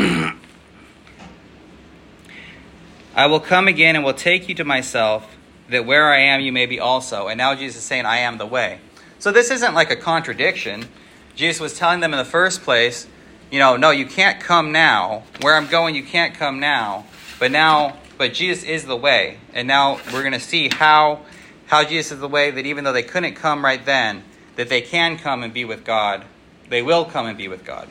I 3.14 3.26
will 3.26 3.40
come 3.40 3.68
again 3.68 3.96
and 3.96 4.04
will 4.04 4.14
take 4.14 4.48
you 4.48 4.54
to 4.54 4.64
myself, 4.64 5.36
that 5.68 5.84
where 5.84 6.10
I 6.10 6.20
am 6.20 6.40
you 6.40 6.52
may 6.52 6.64
be 6.64 6.80
also. 6.80 7.28
And 7.28 7.36
now 7.36 7.54
Jesus 7.54 7.82
is 7.82 7.84
saying, 7.84 8.06
I 8.06 8.18
am 8.18 8.38
the 8.38 8.46
way. 8.46 8.80
So 9.18 9.30
this 9.30 9.50
isn't 9.50 9.74
like 9.74 9.90
a 9.90 9.96
contradiction. 9.96 10.88
Jesus 11.34 11.60
was 11.60 11.76
telling 11.78 12.00
them 12.00 12.14
in 12.14 12.18
the 12.18 12.24
first 12.24 12.62
place, 12.62 13.06
you 13.50 13.58
know, 13.58 13.76
no, 13.76 13.90
you 13.90 14.06
can't 14.06 14.40
come 14.40 14.72
now. 14.72 15.24
Where 15.42 15.54
I'm 15.54 15.66
going, 15.66 15.94
you 15.94 16.02
can't 16.02 16.34
come 16.34 16.60
now. 16.60 17.04
But 17.38 17.50
now, 17.50 17.98
but 18.22 18.34
Jesus 18.34 18.64
is 18.64 18.84
the 18.86 18.96
way. 18.96 19.38
And 19.52 19.66
now 19.66 19.98
we're 20.12 20.22
going 20.22 20.32
to 20.32 20.40
see 20.40 20.68
how 20.68 21.22
how 21.66 21.84
Jesus 21.84 22.12
is 22.12 22.20
the 22.20 22.28
way 22.28 22.50
that 22.50 22.66
even 22.66 22.84
though 22.84 22.92
they 22.92 23.02
couldn't 23.02 23.34
come 23.34 23.64
right 23.64 23.84
then, 23.84 24.22
that 24.56 24.68
they 24.68 24.82
can 24.82 25.18
come 25.18 25.42
and 25.42 25.52
be 25.54 25.64
with 25.64 25.84
God 25.84 26.24
they 26.72 26.82
will 26.82 27.04
come 27.04 27.26
and 27.26 27.38
be 27.38 27.48
with 27.48 27.64
God. 27.64 27.88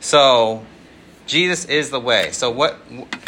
So 0.00 0.64
Jesus 1.26 1.66
is 1.66 1.90
the 1.90 2.00
way. 2.00 2.32
So 2.32 2.50
what 2.50 2.78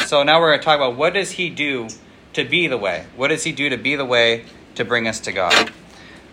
so 0.05 0.23
now 0.23 0.39
we're 0.39 0.49
going 0.49 0.59
to 0.59 0.65
talk 0.65 0.75
about 0.75 0.97
what 0.97 1.13
does 1.13 1.31
he 1.31 1.49
do 1.49 1.87
to 2.33 2.43
be 2.43 2.67
the 2.67 2.77
way? 2.77 3.05
What 3.15 3.29
does 3.29 3.43
he 3.43 3.51
do 3.51 3.69
to 3.69 3.77
be 3.77 3.95
the 3.95 4.05
way 4.05 4.45
to 4.75 4.83
bring 4.83 5.07
us 5.07 5.21
to 5.21 5.31
God? 5.31 5.71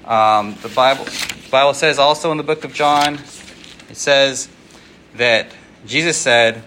Um, 0.04 0.56
the 0.62 0.68
Bible 0.70 1.04
the 1.04 1.50
Bible 1.50 1.74
says 1.74 1.98
also 1.98 2.32
in 2.32 2.38
the 2.38 2.42
book 2.42 2.64
of 2.64 2.72
John, 2.72 3.14
it 3.90 3.96
says 3.96 4.48
that 5.16 5.54
Jesus 5.86 6.16
said, 6.16 6.64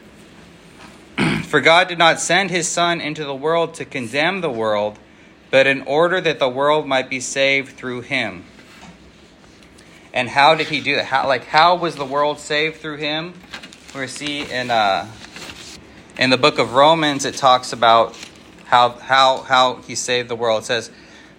For 1.48 1.62
God 1.62 1.88
did 1.88 1.98
not 1.98 2.20
send 2.20 2.52
his 2.52 2.68
Son 2.68 3.00
into 3.00 3.24
the 3.24 3.34
world 3.34 3.74
to 3.76 3.86
condemn 3.86 4.42
the 4.42 4.50
world, 4.50 5.00
but 5.50 5.66
in 5.66 5.82
order 5.84 6.20
that 6.20 6.40
the 6.40 6.50
world 6.50 6.86
might 6.86 7.10
be 7.10 7.22
saved 7.22 7.78
through 7.78 8.02
him. 8.02 8.44
And 10.14 10.28
how 10.28 10.56
did 10.56 10.68
he 10.68 10.82
do 10.82 10.98
that? 10.98 11.06
How 11.06 11.26
like 11.26 11.46
how 11.46 11.76
was 11.76 11.96
the 11.96 12.04
world 12.04 12.40
saved 12.40 12.82
through 12.82 12.98
him? 12.98 13.34
We 13.96 14.08
see 14.08 14.42
in 14.42 14.70
uh, 14.70 15.08
in 16.20 16.32
the 16.32 16.38
book 16.38 16.60
of 16.60 16.74
Romans 16.74 17.24
it 17.24 17.36
talks 17.36 17.72
about 17.72 18.18
how 18.66 18.90
how 18.90 19.38
how 19.44 19.76
he 19.84 19.96
saved 19.96 20.28
the 20.28 20.36
world. 20.36 20.64
It 20.64 20.66
says, 20.66 20.92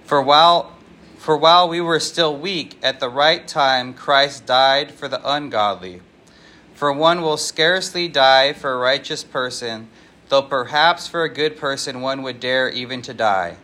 "For 0.04 0.22
while 0.22 0.72
for 1.18 1.36
while 1.36 1.68
we 1.68 1.82
were 1.82 2.00
still 2.00 2.34
weak, 2.34 2.78
at 2.82 2.98
the 2.98 3.10
right 3.10 3.46
time 3.46 3.92
Christ 3.92 4.46
died 4.46 4.90
for 4.90 5.06
the 5.06 5.20
ungodly. 5.30 6.00
For 6.78 6.92
one 6.92 7.22
will 7.22 7.36
scarcely 7.36 8.06
die 8.06 8.52
for 8.52 8.72
a 8.72 8.78
righteous 8.78 9.24
person, 9.24 9.88
though 10.28 10.42
perhaps 10.42 11.08
for 11.08 11.22
a 11.22 11.28
good 11.32 11.56
person 11.56 12.00
one 12.00 12.22
would 12.22 12.40
dare 12.40 12.68
even 12.68 13.02
to 13.02 13.14
die. 13.14 13.56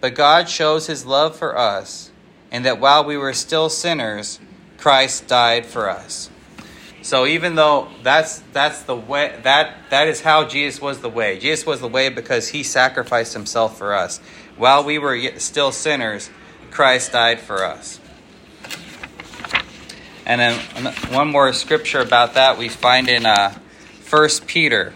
But 0.00 0.14
God 0.14 0.48
shows 0.48 0.86
his 0.86 1.04
love 1.04 1.36
for 1.36 1.56
us." 1.56 2.10
and 2.50 2.64
that 2.64 2.80
while 2.80 3.04
we 3.04 3.16
were 3.16 3.32
still 3.32 3.68
sinners, 3.68 4.40
Christ 4.78 5.26
died 5.26 5.66
for 5.66 5.90
us. 5.90 6.30
So 7.02 7.26
even 7.26 7.54
though 7.54 7.88
that's 8.02 8.40
that's 8.52 8.82
the 8.82 8.96
way 8.96 9.38
that 9.42 9.76
that 9.90 10.08
is 10.08 10.20
how 10.20 10.44
Jesus 10.44 10.80
was 10.80 11.00
the 11.00 11.08
way. 11.08 11.38
Jesus 11.38 11.64
was 11.64 11.80
the 11.80 11.88
way 11.88 12.08
because 12.08 12.48
he 12.48 12.62
sacrificed 12.62 13.32
himself 13.32 13.78
for 13.78 13.94
us. 13.94 14.18
While 14.56 14.84
we 14.84 14.98
were 14.98 15.38
still 15.38 15.72
sinners, 15.72 16.30
Christ 16.70 17.12
died 17.12 17.40
for 17.40 17.64
us. 17.64 18.00
And 20.26 20.40
then 20.40 20.94
one 21.10 21.28
more 21.28 21.52
scripture 21.52 22.00
about 22.00 22.34
that 22.34 22.58
we 22.58 22.68
find 22.68 23.08
in 23.08 23.24
uh, 23.24 23.54
1 24.10 24.28
Peter. 24.46 24.92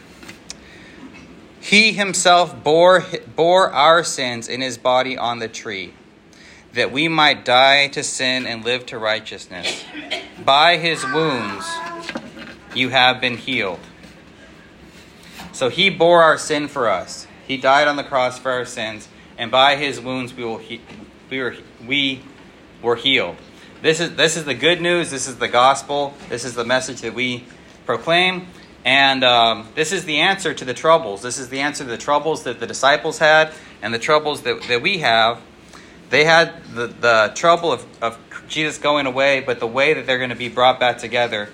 He 1.62 1.92
himself 1.92 2.64
bore, 2.64 3.04
bore 3.36 3.70
our 3.70 4.02
sins 4.02 4.48
in 4.48 4.60
his 4.60 4.76
body 4.76 5.16
on 5.16 5.38
the 5.38 5.46
tree 5.46 5.94
that 6.72 6.90
we 6.90 7.06
might 7.06 7.44
die 7.44 7.86
to 7.88 8.02
sin 8.02 8.46
and 8.46 8.64
live 8.64 8.84
to 8.86 8.98
righteousness. 8.98 9.84
By 10.44 10.76
his 10.76 11.04
wounds 11.04 11.64
you 12.74 12.88
have 12.88 13.20
been 13.20 13.36
healed. 13.36 13.78
So 15.52 15.68
he 15.68 15.88
bore 15.88 16.22
our 16.22 16.36
sin 16.36 16.66
for 16.66 16.88
us. 16.88 17.28
He 17.46 17.58
died 17.58 17.86
on 17.86 17.94
the 17.94 18.04
cross 18.04 18.40
for 18.40 18.50
our 18.50 18.64
sins, 18.64 19.08
and 19.38 19.50
by 19.50 19.76
his 19.76 20.00
wounds 20.00 20.34
we 20.34 20.42
will 20.42 20.58
he, 20.58 20.80
we 21.30 21.40
were 21.40 21.54
we 21.86 22.22
were 22.82 22.96
healed. 22.96 23.36
This 23.82 24.00
is 24.00 24.16
this 24.16 24.36
is 24.36 24.46
the 24.46 24.54
good 24.54 24.80
news. 24.80 25.12
This 25.12 25.28
is 25.28 25.36
the 25.36 25.48
gospel. 25.48 26.14
This 26.28 26.44
is 26.44 26.54
the 26.54 26.64
message 26.64 27.02
that 27.02 27.14
we 27.14 27.44
proclaim, 27.86 28.48
and 28.84 29.22
um, 29.24 29.68
this 29.74 29.92
is 29.92 30.04
the 30.04 30.18
answer 30.18 30.52
to 30.54 30.64
the 30.64 30.74
troubles. 30.74 31.22
This 31.22 31.38
is 31.38 31.48
the 31.48 31.60
answer 31.60 31.84
to 31.84 31.90
the 31.90 31.98
troubles 31.98 32.42
that 32.44 32.60
the 32.60 32.66
disciples 32.66 33.18
had, 33.18 33.52
and 33.80 33.94
the 33.94 33.98
troubles 33.98 34.42
that, 34.42 34.62
that 34.64 34.82
we 34.82 34.98
have 34.98 35.40
they 36.12 36.26
had 36.26 36.62
the, 36.74 36.88
the 36.88 37.32
trouble 37.34 37.72
of, 37.72 37.86
of 38.02 38.18
Jesus 38.46 38.76
going 38.76 39.06
away, 39.06 39.40
but 39.40 39.60
the 39.60 39.66
way 39.66 39.94
that 39.94 40.04
they're 40.04 40.18
going 40.18 40.28
to 40.28 40.36
be 40.36 40.50
brought 40.50 40.78
back 40.78 40.98
together 40.98 41.48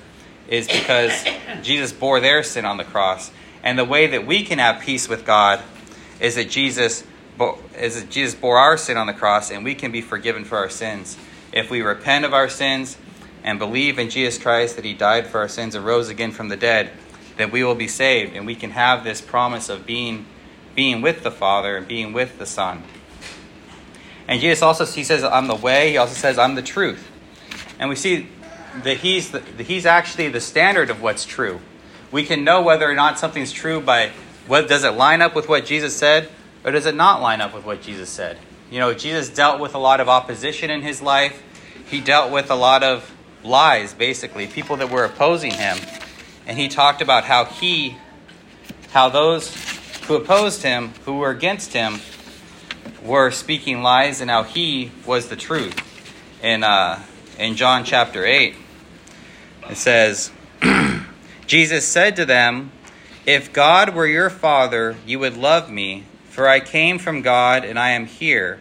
is 0.48 0.66
because 0.66 1.24
Jesus 1.62 1.92
bore 1.92 2.18
their 2.18 2.42
sin 2.42 2.64
on 2.64 2.76
the 2.76 2.82
cross. 2.82 3.30
And 3.62 3.78
the 3.78 3.84
way 3.84 4.08
that 4.08 4.26
we 4.26 4.42
can 4.42 4.58
have 4.58 4.82
peace 4.82 5.08
with 5.08 5.24
God 5.24 5.62
is 6.18 6.34
that 6.34 6.50
Jesus 6.50 7.04
is 7.78 8.02
that 8.02 8.10
Jesus 8.10 8.34
bore 8.34 8.58
our 8.58 8.76
sin 8.76 8.96
on 8.96 9.06
the 9.06 9.12
cross 9.12 9.52
and 9.52 9.62
we 9.62 9.76
can 9.76 9.92
be 9.92 10.00
forgiven 10.00 10.44
for 10.44 10.58
our 10.58 10.68
sins. 10.68 11.16
If 11.52 11.70
we 11.70 11.82
repent 11.82 12.24
of 12.24 12.34
our 12.34 12.48
sins 12.48 12.98
and 13.44 13.60
believe 13.60 14.00
in 14.00 14.10
Jesus 14.10 14.42
Christ 14.42 14.74
that 14.74 14.84
he 14.84 14.92
died 14.92 15.28
for 15.28 15.38
our 15.38 15.48
sins 15.48 15.76
and 15.76 15.86
rose 15.86 16.08
again 16.08 16.32
from 16.32 16.48
the 16.48 16.56
dead, 16.56 16.90
that 17.38 17.50
we 17.50 17.64
will 17.64 17.74
be 17.74 17.88
saved 17.88 18.36
and 18.36 18.46
we 18.46 18.54
can 18.54 18.72
have 18.72 19.04
this 19.04 19.20
promise 19.20 19.68
of 19.68 19.86
being 19.86 20.26
being 20.74 21.00
with 21.00 21.24
the 21.24 21.30
Father 21.30 21.76
and 21.76 21.88
being 21.88 22.12
with 22.12 22.38
the 22.38 22.46
Son. 22.46 22.84
And 24.28 24.40
Jesus 24.40 24.62
also 24.62 24.84
he 24.84 25.02
says, 25.02 25.24
"I'm 25.24 25.46
the 25.46 25.54
way." 25.54 25.90
He 25.90 25.96
also 25.96 26.14
says, 26.14 26.38
"I'm 26.38 26.54
the 26.54 26.62
truth." 26.62 27.10
And 27.78 27.88
we 27.88 27.96
see 27.96 28.28
that 28.82 28.98
he's 28.98 29.30
the, 29.30 29.38
that 29.38 29.66
he's 29.66 29.86
actually 29.86 30.28
the 30.28 30.40
standard 30.40 30.90
of 30.90 31.00
what's 31.00 31.24
true. 31.24 31.60
We 32.10 32.24
can 32.24 32.44
know 32.44 32.62
whether 32.62 32.88
or 32.88 32.94
not 32.94 33.18
something's 33.18 33.52
true 33.52 33.80
by 33.80 34.12
what 34.46 34.68
does 34.68 34.84
it 34.84 34.90
line 34.90 35.22
up 35.22 35.34
with 35.34 35.48
what 35.48 35.66
Jesus 35.66 35.94
said, 35.96 36.28
or 36.64 36.70
does 36.70 36.86
it 36.86 36.94
not 36.94 37.20
line 37.20 37.40
up 37.40 37.54
with 37.54 37.64
what 37.64 37.82
Jesus 37.82 38.08
said. 38.08 38.38
You 38.70 38.78
know, 38.78 38.94
Jesus 38.94 39.28
dealt 39.28 39.60
with 39.60 39.74
a 39.74 39.78
lot 39.78 40.00
of 40.00 40.08
opposition 40.08 40.70
in 40.70 40.82
his 40.82 41.00
life. 41.00 41.42
He 41.90 42.00
dealt 42.00 42.30
with 42.30 42.50
a 42.50 42.54
lot 42.54 42.82
of 42.82 43.10
lies, 43.42 43.94
basically, 43.94 44.46
people 44.46 44.76
that 44.76 44.90
were 44.90 45.04
opposing 45.04 45.52
him. 45.52 45.78
And 46.48 46.58
he 46.58 46.66
talked 46.66 47.02
about 47.02 47.24
how 47.24 47.44
he, 47.44 47.98
how 48.90 49.10
those 49.10 49.54
who 50.06 50.16
opposed 50.16 50.62
him, 50.62 50.94
who 51.04 51.18
were 51.18 51.28
against 51.28 51.74
him, 51.74 52.00
were 53.02 53.30
speaking 53.30 53.82
lies, 53.82 54.22
and 54.22 54.30
how 54.30 54.42
he 54.42 54.90
was 55.06 55.28
the 55.28 55.36
truth. 55.36 55.84
In 56.42 56.64
uh, 56.64 57.02
in 57.38 57.54
John 57.54 57.84
chapter 57.84 58.24
eight, 58.24 58.56
it 59.68 59.76
says, 59.76 60.32
Jesus 61.46 61.86
said 61.86 62.16
to 62.16 62.24
them, 62.24 62.72
"If 63.26 63.52
God 63.52 63.94
were 63.94 64.06
your 64.06 64.30
Father, 64.30 64.96
you 65.06 65.18
would 65.18 65.36
love 65.36 65.70
me, 65.70 66.04
for 66.30 66.48
I 66.48 66.60
came 66.60 66.98
from 66.98 67.20
God, 67.20 67.64
and 67.64 67.78
I 67.78 67.90
am 67.90 68.06
here. 68.06 68.60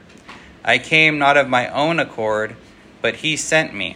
I 0.65 0.77
came 0.77 1.17
not 1.17 1.37
of 1.37 1.47
my 1.47 1.69
own 1.69 1.99
accord, 1.99 2.57
but 3.01 3.17
He 3.17 3.37
sent 3.37 3.73
me." 3.73 3.95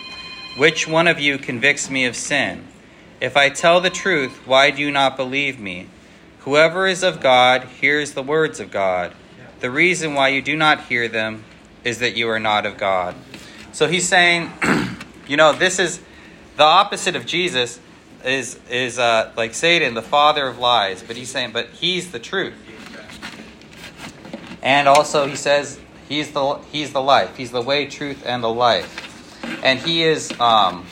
Which 0.57 0.85
one 0.85 1.07
of 1.07 1.17
you 1.17 1.37
convicts 1.37 1.89
me 1.89 2.05
of 2.05 2.15
sin? 2.15 2.67
If 3.21 3.37
I 3.37 3.49
tell 3.49 3.79
the 3.79 3.89
truth, 3.89 4.45
why 4.45 4.69
do 4.69 4.81
you 4.81 4.91
not 4.91 5.15
believe 5.15 5.59
me? 5.59 5.87
Whoever 6.39 6.87
is 6.87 7.03
of 7.03 7.21
God 7.21 7.63
hears 7.63 8.11
the 8.11 8.23
words 8.23 8.59
of 8.59 8.69
God. 8.69 9.13
The 9.61 9.71
reason 9.71 10.13
why 10.13 10.29
you 10.29 10.41
do 10.41 10.57
not 10.57 10.85
hear 10.85 11.07
them 11.07 11.45
is 11.85 11.99
that 11.99 12.17
you 12.17 12.27
are 12.29 12.39
not 12.39 12.65
of 12.65 12.77
God. 12.77 13.15
So 13.71 13.87
he's 13.87 14.09
saying, 14.09 14.51
you 15.27 15.37
know, 15.37 15.53
this 15.53 15.79
is 15.79 16.01
the 16.57 16.63
opposite 16.63 17.15
of 17.15 17.25
Jesus 17.25 17.79
is 18.25 18.59
is 18.69 18.99
uh, 18.99 19.31
like 19.37 19.53
Satan, 19.53 19.93
the 19.93 20.01
father 20.01 20.47
of 20.47 20.59
lies. 20.59 21.01
But 21.01 21.15
he's 21.15 21.29
saying, 21.29 21.53
but 21.53 21.69
he's 21.69 22.11
the 22.11 22.19
truth. 22.19 22.55
And 24.61 24.87
also 24.87 25.27
he 25.27 25.35
says 25.35 25.79
he's 26.09 26.31
the 26.33 26.55
he's 26.71 26.91
the 26.91 27.01
life. 27.01 27.37
He's 27.37 27.51
the 27.51 27.61
way, 27.61 27.85
truth, 27.85 28.23
and 28.25 28.43
the 28.43 28.49
life 28.49 29.10
and 29.63 29.79
he 29.79 30.03
is 30.03 30.31
um, 30.39 30.85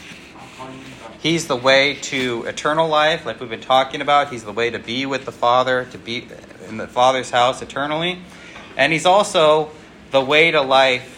he's 1.21 1.47
the 1.47 1.55
way 1.55 1.95
to 1.95 2.43
eternal 2.45 2.87
life 2.87 3.25
like 3.25 3.39
we've 3.39 3.49
been 3.49 3.61
talking 3.61 4.01
about. 4.01 4.29
He's 4.29 4.43
the 4.43 4.53
way 4.53 4.69
to 4.69 4.79
be 4.79 5.05
with 5.05 5.25
the 5.25 5.31
father 5.31 5.85
to 5.91 5.97
be 5.97 6.27
in 6.67 6.77
the 6.77 6.87
father's 6.87 7.29
house 7.29 7.61
eternally. 7.61 8.19
And 8.77 8.93
he's 8.93 9.05
also 9.05 9.71
the 10.11 10.21
way 10.21 10.51
to 10.51 10.61
life 10.61 11.15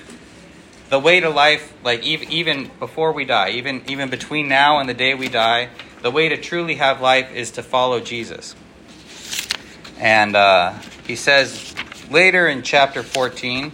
the 0.90 1.00
way 1.00 1.22
to 1.22 1.30
life 1.30 1.74
like 1.86 2.04
even, 2.04 2.70
before 2.78 3.14
we 3.14 3.24
die 3.24 3.52
even 3.52 3.82
even 3.88 4.10
between 4.10 4.50
now 4.50 4.80
and 4.80 4.90
the 4.90 4.94
day 4.94 5.14
we 5.14 5.30
die 5.30 5.70
the 6.02 6.12
way 6.12 6.28
to 6.28 6.36
truly 6.36 6.76
have 6.76 7.00
life 7.00 7.34
is 7.34 7.52
to 7.52 7.64
follow 7.64 8.02
jesus. 8.02 8.56
And 9.98 10.36
uh, 10.36 10.74
he 11.08 11.16
says 11.16 11.74
later 12.10 12.48
in 12.48 12.64
chapter 12.64 13.04
14 13.04 13.72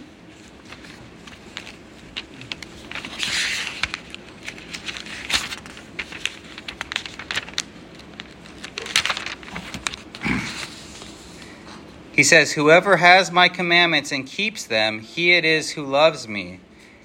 He 12.18 12.24
says, 12.24 12.54
Whoever 12.54 12.96
has 12.96 13.30
my 13.30 13.48
commandments 13.48 14.10
and 14.10 14.26
keeps 14.26 14.64
them, 14.64 14.98
he 14.98 15.34
it 15.34 15.44
is 15.44 15.70
who 15.70 15.84
loves 15.84 16.26
me. 16.26 16.58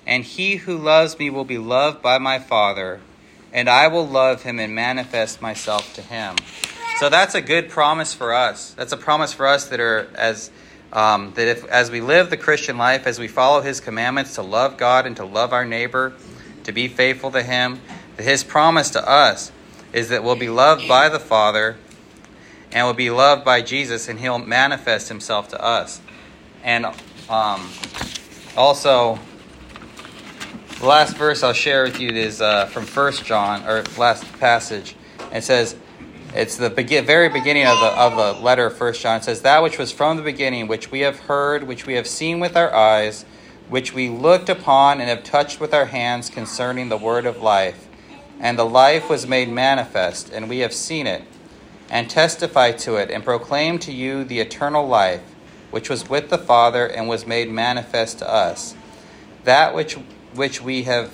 And 0.08 0.24
he 0.24 0.56
who 0.56 0.76
loves 0.76 1.20
me 1.20 1.30
will 1.30 1.46
be 1.46 1.60
loved 1.60 2.02
by 2.02 2.18
my 2.18 2.40
Father, 2.40 3.00
and 3.54 3.70
I 3.70 3.90
will 3.90 4.08
love 4.08 4.42
him 4.42 4.58
and 4.58 4.74
manifest 4.74 5.40
myself 5.40 5.94
to 5.94 6.02
him. 6.02 6.38
So 6.98 7.10
that's 7.10 7.36
a 7.36 7.42
good 7.42 7.70
promise 7.70 8.16
for 8.16 8.34
us. 8.34 8.72
That's 8.72 8.92
a 8.92 8.98
promise 8.98 9.34
for 9.34 9.46
us 9.46 9.68
that 9.68 9.80
are 9.80 10.10
as 10.16 10.50
um, 10.92 11.32
that 11.36 11.48
if 11.48 11.64
as 11.66 11.92
we 11.92 12.02
live 12.02 12.32
the 12.32 12.38
Christian 12.38 12.80
life, 12.80 13.06
as 13.06 13.20
we 13.20 13.28
follow 13.28 13.62
His 13.62 13.80
commandments 13.80 14.34
to 14.36 14.42
love 14.42 14.78
God 14.78 15.06
and 15.06 15.16
to 15.18 15.26
love 15.26 15.54
our 15.54 15.64
neighbor, 15.64 16.14
to 16.64 16.72
be 16.72 16.88
faithful 16.88 17.30
to 17.30 17.44
Him, 17.44 17.82
that 18.18 18.24
His 18.24 18.44
promise 18.44 18.90
to 18.90 19.08
us 19.08 19.52
is 19.94 20.10
that 20.10 20.24
we'll 20.24 20.36
be 20.36 20.50
loved 20.50 20.88
by 20.88 21.08
the 21.08 21.20
Father 21.20 21.78
and 22.74 22.88
will 22.88 22.94
be 22.94 23.12
loved 23.12 23.46
by 23.46 23.62
Jesus, 23.62 24.10
and 24.10 24.20
He'll 24.20 24.40
manifest 24.40 25.08
Himself 25.08 25.48
to 25.50 25.64
us. 25.64 26.02
And 26.64 26.88
um, 27.30 27.70
also, 28.58 29.20
the 30.80 30.86
last 30.86 31.16
verse 31.16 31.44
I'll 31.44 31.54
share 31.54 31.84
with 31.84 32.00
you 32.00 32.10
is 32.10 32.42
uh, 32.42 32.66
from 32.66 32.86
First 32.86 33.26
John, 33.26 33.64
or 33.68 33.84
last 33.98 34.24
passage. 34.40 34.96
It 35.32 35.44
says, 35.44 35.76
it's 36.36 36.58
the 36.58 36.70
very 36.70 37.30
beginning 37.30 37.68
of 37.68 37.80
the, 37.80 37.86
of 37.86 38.16
the 38.16 38.44
letter 38.44 38.66
of 38.66 38.76
First 38.76 39.02
John. 39.02 39.18
It 39.18 39.24
says, 39.24 39.44
That 39.44 39.62
which 39.62 39.78
was 39.78 39.92
from 39.92 40.18
the 40.18 40.24
beginning, 40.24 40.68
which 40.68 40.90
we 40.90 41.02
have 41.02 41.20
heard, 41.20 41.64
which 41.64 41.86
we 41.86 41.94
have 41.94 42.08
seen 42.08 42.40
with 42.40 42.58
our 42.58 42.74
eyes, 42.74 43.24
which 43.70 43.94
we 43.94 44.10
looked 44.10 44.50
upon 44.50 45.00
and 45.00 45.10
have 45.10 45.24
touched 45.24 45.60
with 45.60 45.76
our 45.76 45.86
hands 45.86 46.32
concerning 46.32 46.90
the 46.90 46.98
word 46.98 47.28
of 47.28 47.42
life. 47.42 47.88
And 48.40 48.58
the 48.58 48.66
life 48.66 49.10
was 49.10 49.28
made 49.28 49.48
manifest, 49.48 50.32
and 50.32 50.50
we 50.50 50.60
have 50.60 50.74
seen 50.74 51.06
it 51.06 51.24
and 51.94 52.10
testify 52.10 52.72
to 52.72 52.96
it, 52.96 53.12
and 53.12 53.24
proclaim 53.24 53.78
to 53.78 53.92
you 53.92 54.24
the 54.24 54.40
eternal 54.40 54.88
life, 54.88 55.22
which 55.70 55.92
was 55.92 56.10
with 56.10 56.28
the 56.30 56.38
Father 56.40 56.88
and 56.88 57.08
was 57.08 57.28
made 57.28 57.48
manifest 57.48 58.18
to 58.18 58.28
us. 58.28 58.74
That 59.44 59.76
which, 59.76 59.94
which 60.34 60.60
we 60.60 60.84
have 60.84 61.12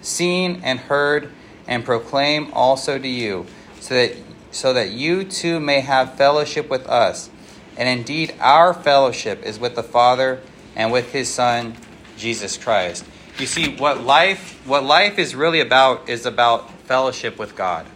seen 0.00 0.60
and 0.62 0.78
heard 0.78 1.32
and 1.66 1.84
proclaim 1.84 2.52
also 2.52 3.00
to 3.00 3.08
you, 3.08 3.46
so 3.80 3.94
that, 3.94 4.16
so 4.52 4.72
that 4.72 4.92
you 4.92 5.24
too 5.24 5.58
may 5.58 5.80
have 5.80 6.14
fellowship 6.14 6.70
with 6.70 6.86
us. 6.86 7.28
And 7.76 7.88
indeed, 7.88 8.32
our 8.38 8.72
fellowship 8.72 9.42
is 9.42 9.58
with 9.58 9.74
the 9.74 9.82
Father 9.82 10.40
and 10.76 10.92
with 10.92 11.10
his 11.10 11.28
Son, 11.28 11.76
Jesus 12.16 12.56
Christ. 12.56 13.04
You 13.38 13.46
see, 13.46 13.74
what 13.74 14.04
life, 14.04 14.64
what 14.68 14.84
life 14.84 15.18
is 15.18 15.34
really 15.34 15.58
about 15.58 16.08
is 16.08 16.26
about 16.26 16.70
fellowship 16.82 17.40
with 17.40 17.56
God 17.56 17.86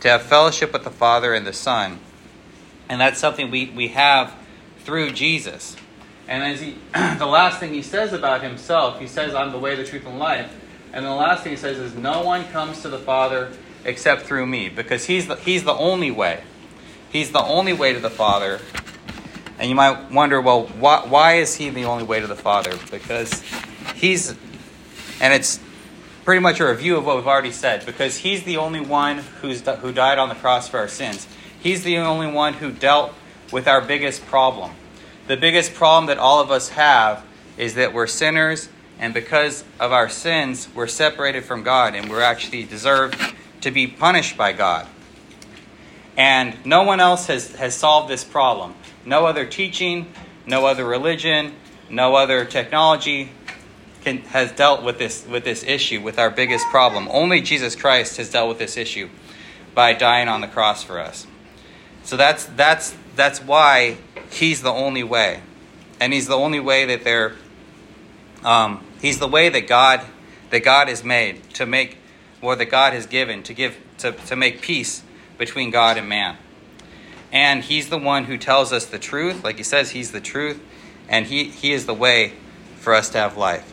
to 0.00 0.08
have 0.08 0.22
fellowship 0.22 0.72
with 0.72 0.84
the 0.84 0.90
Father 0.90 1.34
and 1.34 1.46
the 1.46 1.52
Son. 1.52 2.00
And 2.88 3.00
that's 3.00 3.20
something 3.20 3.50
we, 3.50 3.70
we 3.70 3.88
have 3.88 4.34
through 4.80 5.12
Jesus. 5.12 5.76
And 6.26 6.42
as 6.42 6.60
he, 6.60 6.76
the 7.18 7.26
last 7.26 7.60
thing 7.60 7.74
he 7.74 7.82
says 7.82 8.12
about 8.12 8.42
himself, 8.42 8.98
he 8.98 9.06
says, 9.06 9.34
I'm 9.34 9.52
the 9.52 9.58
way, 9.58 9.76
the 9.76 9.84
truth, 9.84 10.06
and 10.06 10.18
life. 10.18 10.50
And 10.92 11.04
the 11.04 11.14
last 11.14 11.44
thing 11.44 11.52
he 11.52 11.58
says 11.58 11.78
is, 11.78 11.94
No 11.94 12.22
one 12.22 12.44
comes 12.48 12.82
to 12.82 12.88
the 12.88 12.98
Father 12.98 13.52
except 13.84 14.22
through 14.22 14.46
me, 14.46 14.68
because 14.68 15.06
he's 15.06 15.26
the, 15.26 15.36
he's 15.36 15.64
the 15.64 15.74
only 15.74 16.10
way. 16.10 16.42
He's 17.10 17.32
the 17.32 17.42
only 17.42 17.72
way 17.72 17.92
to 17.92 18.00
the 18.00 18.10
Father. 18.10 18.60
And 19.58 19.68
you 19.68 19.74
might 19.74 20.10
wonder, 20.10 20.40
well, 20.40 20.66
why, 20.66 21.04
why 21.06 21.34
is 21.34 21.56
he 21.56 21.70
the 21.70 21.84
only 21.84 22.04
way 22.04 22.20
to 22.20 22.26
the 22.26 22.36
Father? 22.36 22.72
Because 22.90 23.42
he's, 23.94 24.30
and 25.20 25.34
it's 25.34 25.60
pretty 26.24 26.40
much 26.40 26.60
a 26.60 26.66
review 26.66 26.96
of 26.96 27.06
what 27.06 27.16
we've 27.16 27.26
already 27.26 27.52
said 27.52 27.84
because 27.86 28.18
he's 28.18 28.42
the 28.44 28.56
only 28.58 28.80
one 28.80 29.18
who's, 29.18 29.60
who 29.60 29.92
died 29.92 30.18
on 30.18 30.28
the 30.28 30.34
cross 30.34 30.68
for 30.68 30.78
our 30.78 30.88
sins. 30.88 31.26
He's 31.60 31.82
the 31.82 31.98
only 31.98 32.26
one 32.26 32.54
who 32.54 32.72
dealt 32.72 33.12
with 33.52 33.66
our 33.66 33.80
biggest 33.80 34.26
problem. 34.26 34.72
The 35.26 35.36
biggest 35.36 35.74
problem 35.74 36.06
that 36.06 36.18
all 36.18 36.40
of 36.40 36.50
us 36.50 36.70
have 36.70 37.24
is 37.56 37.74
that 37.74 37.92
we're 37.92 38.06
sinners, 38.06 38.68
and 38.98 39.12
because 39.12 39.64
of 39.78 39.92
our 39.92 40.08
sins, 40.08 40.68
we're 40.74 40.86
separated 40.86 41.44
from 41.44 41.62
God, 41.62 41.94
and 41.94 42.10
we're 42.10 42.22
actually 42.22 42.64
deserved 42.64 43.16
to 43.60 43.70
be 43.70 43.86
punished 43.86 44.36
by 44.36 44.52
God. 44.52 44.86
And 46.16 46.56
no 46.64 46.82
one 46.82 47.00
else 47.00 47.26
has, 47.26 47.54
has 47.56 47.74
solved 47.74 48.08
this 48.08 48.24
problem. 48.24 48.74
No 49.04 49.26
other 49.26 49.46
teaching, 49.46 50.12
no 50.46 50.66
other 50.66 50.84
religion, 50.84 51.54
no 51.88 52.14
other 52.14 52.44
technology, 52.44 53.30
can, 54.02 54.18
has 54.18 54.52
dealt 54.52 54.82
with 54.82 54.98
this 54.98 55.26
with 55.26 55.44
this 55.44 55.62
issue, 55.64 56.00
with 56.00 56.18
our 56.18 56.30
biggest 56.30 56.66
problem. 56.68 57.08
Only 57.10 57.40
Jesus 57.40 57.76
Christ 57.76 58.16
has 58.16 58.30
dealt 58.30 58.48
with 58.48 58.58
this 58.58 58.76
issue 58.76 59.08
by 59.74 59.92
dying 59.92 60.28
on 60.28 60.40
the 60.40 60.48
cross 60.48 60.82
for 60.82 60.98
us. 60.98 61.26
So 62.02 62.16
that's 62.16 62.44
that's 62.46 62.96
that's 63.16 63.42
why 63.42 63.98
he's 64.30 64.62
the 64.62 64.72
only 64.72 65.02
way, 65.02 65.40
and 66.00 66.12
he's 66.12 66.26
the 66.26 66.36
only 66.36 66.60
way 66.60 66.84
that 66.86 67.04
there. 67.04 67.34
Um, 68.44 68.84
he's 69.02 69.18
the 69.18 69.28
way 69.28 69.50
that 69.50 69.66
God 69.66 70.00
that 70.50 70.60
God 70.60 70.88
has 70.88 71.04
made 71.04 71.50
to 71.54 71.66
make, 71.66 71.98
or 72.40 72.56
that 72.56 72.66
God 72.66 72.92
has 72.92 73.06
given 73.06 73.42
to 73.44 73.54
give 73.54 73.76
to, 73.98 74.12
to 74.12 74.36
make 74.36 74.62
peace 74.62 75.02
between 75.38 75.70
God 75.70 75.96
and 75.96 76.08
man. 76.08 76.36
And 77.32 77.62
he's 77.62 77.88
the 77.88 77.98
one 77.98 78.24
who 78.24 78.36
tells 78.36 78.72
us 78.72 78.86
the 78.86 78.98
truth, 78.98 79.44
like 79.44 79.56
he 79.56 79.62
says, 79.62 79.90
he's 79.90 80.10
the 80.10 80.20
truth, 80.20 80.60
and 81.08 81.26
he, 81.26 81.44
he 81.44 81.72
is 81.72 81.86
the 81.86 81.94
way 81.94 82.32
for 82.76 82.94
us 82.94 83.10
to 83.10 83.18
have 83.18 83.36
life. 83.36 83.69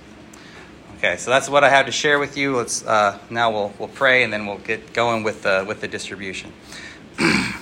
Okay, 0.97 1.17
so 1.17 1.29
that's 1.29 1.47
what 1.47 1.63
I 1.63 1.69
have 1.69 1.85
to 1.85 1.91
share 1.91 2.17
with 2.17 2.37
you. 2.37 2.55
Let's 2.57 2.83
uh, 2.83 3.19
now 3.29 3.51
we'll 3.51 3.71
we'll 3.77 3.87
pray 3.87 4.23
and 4.23 4.33
then 4.33 4.47
we'll 4.47 4.57
get 4.57 4.93
going 4.93 5.21
with 5.21 5.43
the 5.43 5.63
with 5.67 5.79
the 5.79 5.87
distribution. 5.87 6.51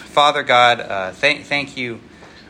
Father 0.06 0.42
God, 0.42 0.80
uh, 0.80 1.12
thank 1.12 1.44
thank 1.44 1.76
you 1.76 2.00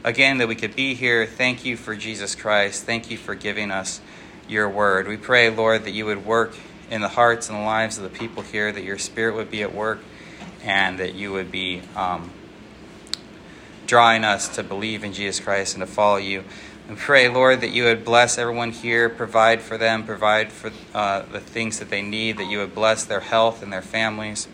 again 0.03 0.37
that 0.37 0.47
we 0.47 0.53
could 0.53 0.75
be 0.75 0.93
here. 0.93 1.25
Thank 1.25 1.65
you 1.65 1.75
for 1.75 1.95
Jesus 1.95 2.35
Christ. 2.35 2.83
Thank 2.83 3.09
you 3.09 3.17
for 3.17 3.33
giving 3.33 3.71
us 3.71 3.99
your 4.47 4.69
word. 4.69 5.07
We 5.07 5.17
pray, 5.17 5.49
Lord, 5.49 5.85
that 5.85 5.91
you 5.91 6.05
would 6.05 6.23
work 6.23 6.55
in 6.91 7.01
the 7.01 7.09
hearts 7.09 7.49
and 7.49 7.57
the 7.57 7.63
lives 7.63 7.97
of 7.97 8.03
the 8.03 8.15
people 8.15 8.43
here, 8.43 8.71
that 8.71 8.83
your 8.83 8.99
spirit 8.99 9.33
would 9.33 9.49
be 9.49 9.63
at 9.63 9.73
work, 9.73 10.01
and 10.63 10.99
that 10.99 11.15
you 11.15 11.31
would 11.31 11.49
be 11.51 11.81
um, 11.95 12.29
drawing 13.87 14.23
us 14.23 14.49
to 14.49 14.61
believe 14.61 15.03
in 15.03 15.13
Jesus 15.13 15.43
Christ 15.43 15.73
and 15.73 15.81
to 15.81 15.91
follow 15.91 16.17
you. 16.17 16.43
We 16.89 16.95
pray, 16.95 17.27
Lord, 17.29 17.61
that 17.61 17.69
you 17.69 17.85
would 17.85 18.05
bless 18.05 18.37
everyone 18.37 18.71
here, 18.71 19.09
provide 19.09 19.61
for 19.61 19.77
them, 19.77 20.03
provide 20.03 20.51
for 20.51 20.71
uh, 20.93 21.23
the 21.23 21.39
things 21.39 21.79
that 21.79 21.89
they 21.89 22.03
need, 22.03 22.37
that 22.37 22.45
you 22.45 22.59
would 22.59 22.75
bless 22.75 23.03
their 23.05 23.21
health 23.21 23.63
and 23.63 23.73
their 23.73 23.81
families. 23.81 24.47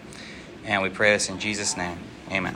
And 0.63 0.81
we 0.81 0.89
pray 0.89 1.11
this 1.11 1.27
in 1.27 1.39
Jesus' 1.39 1.75
name. 1.75 1.97
Amen. 2.31 2.55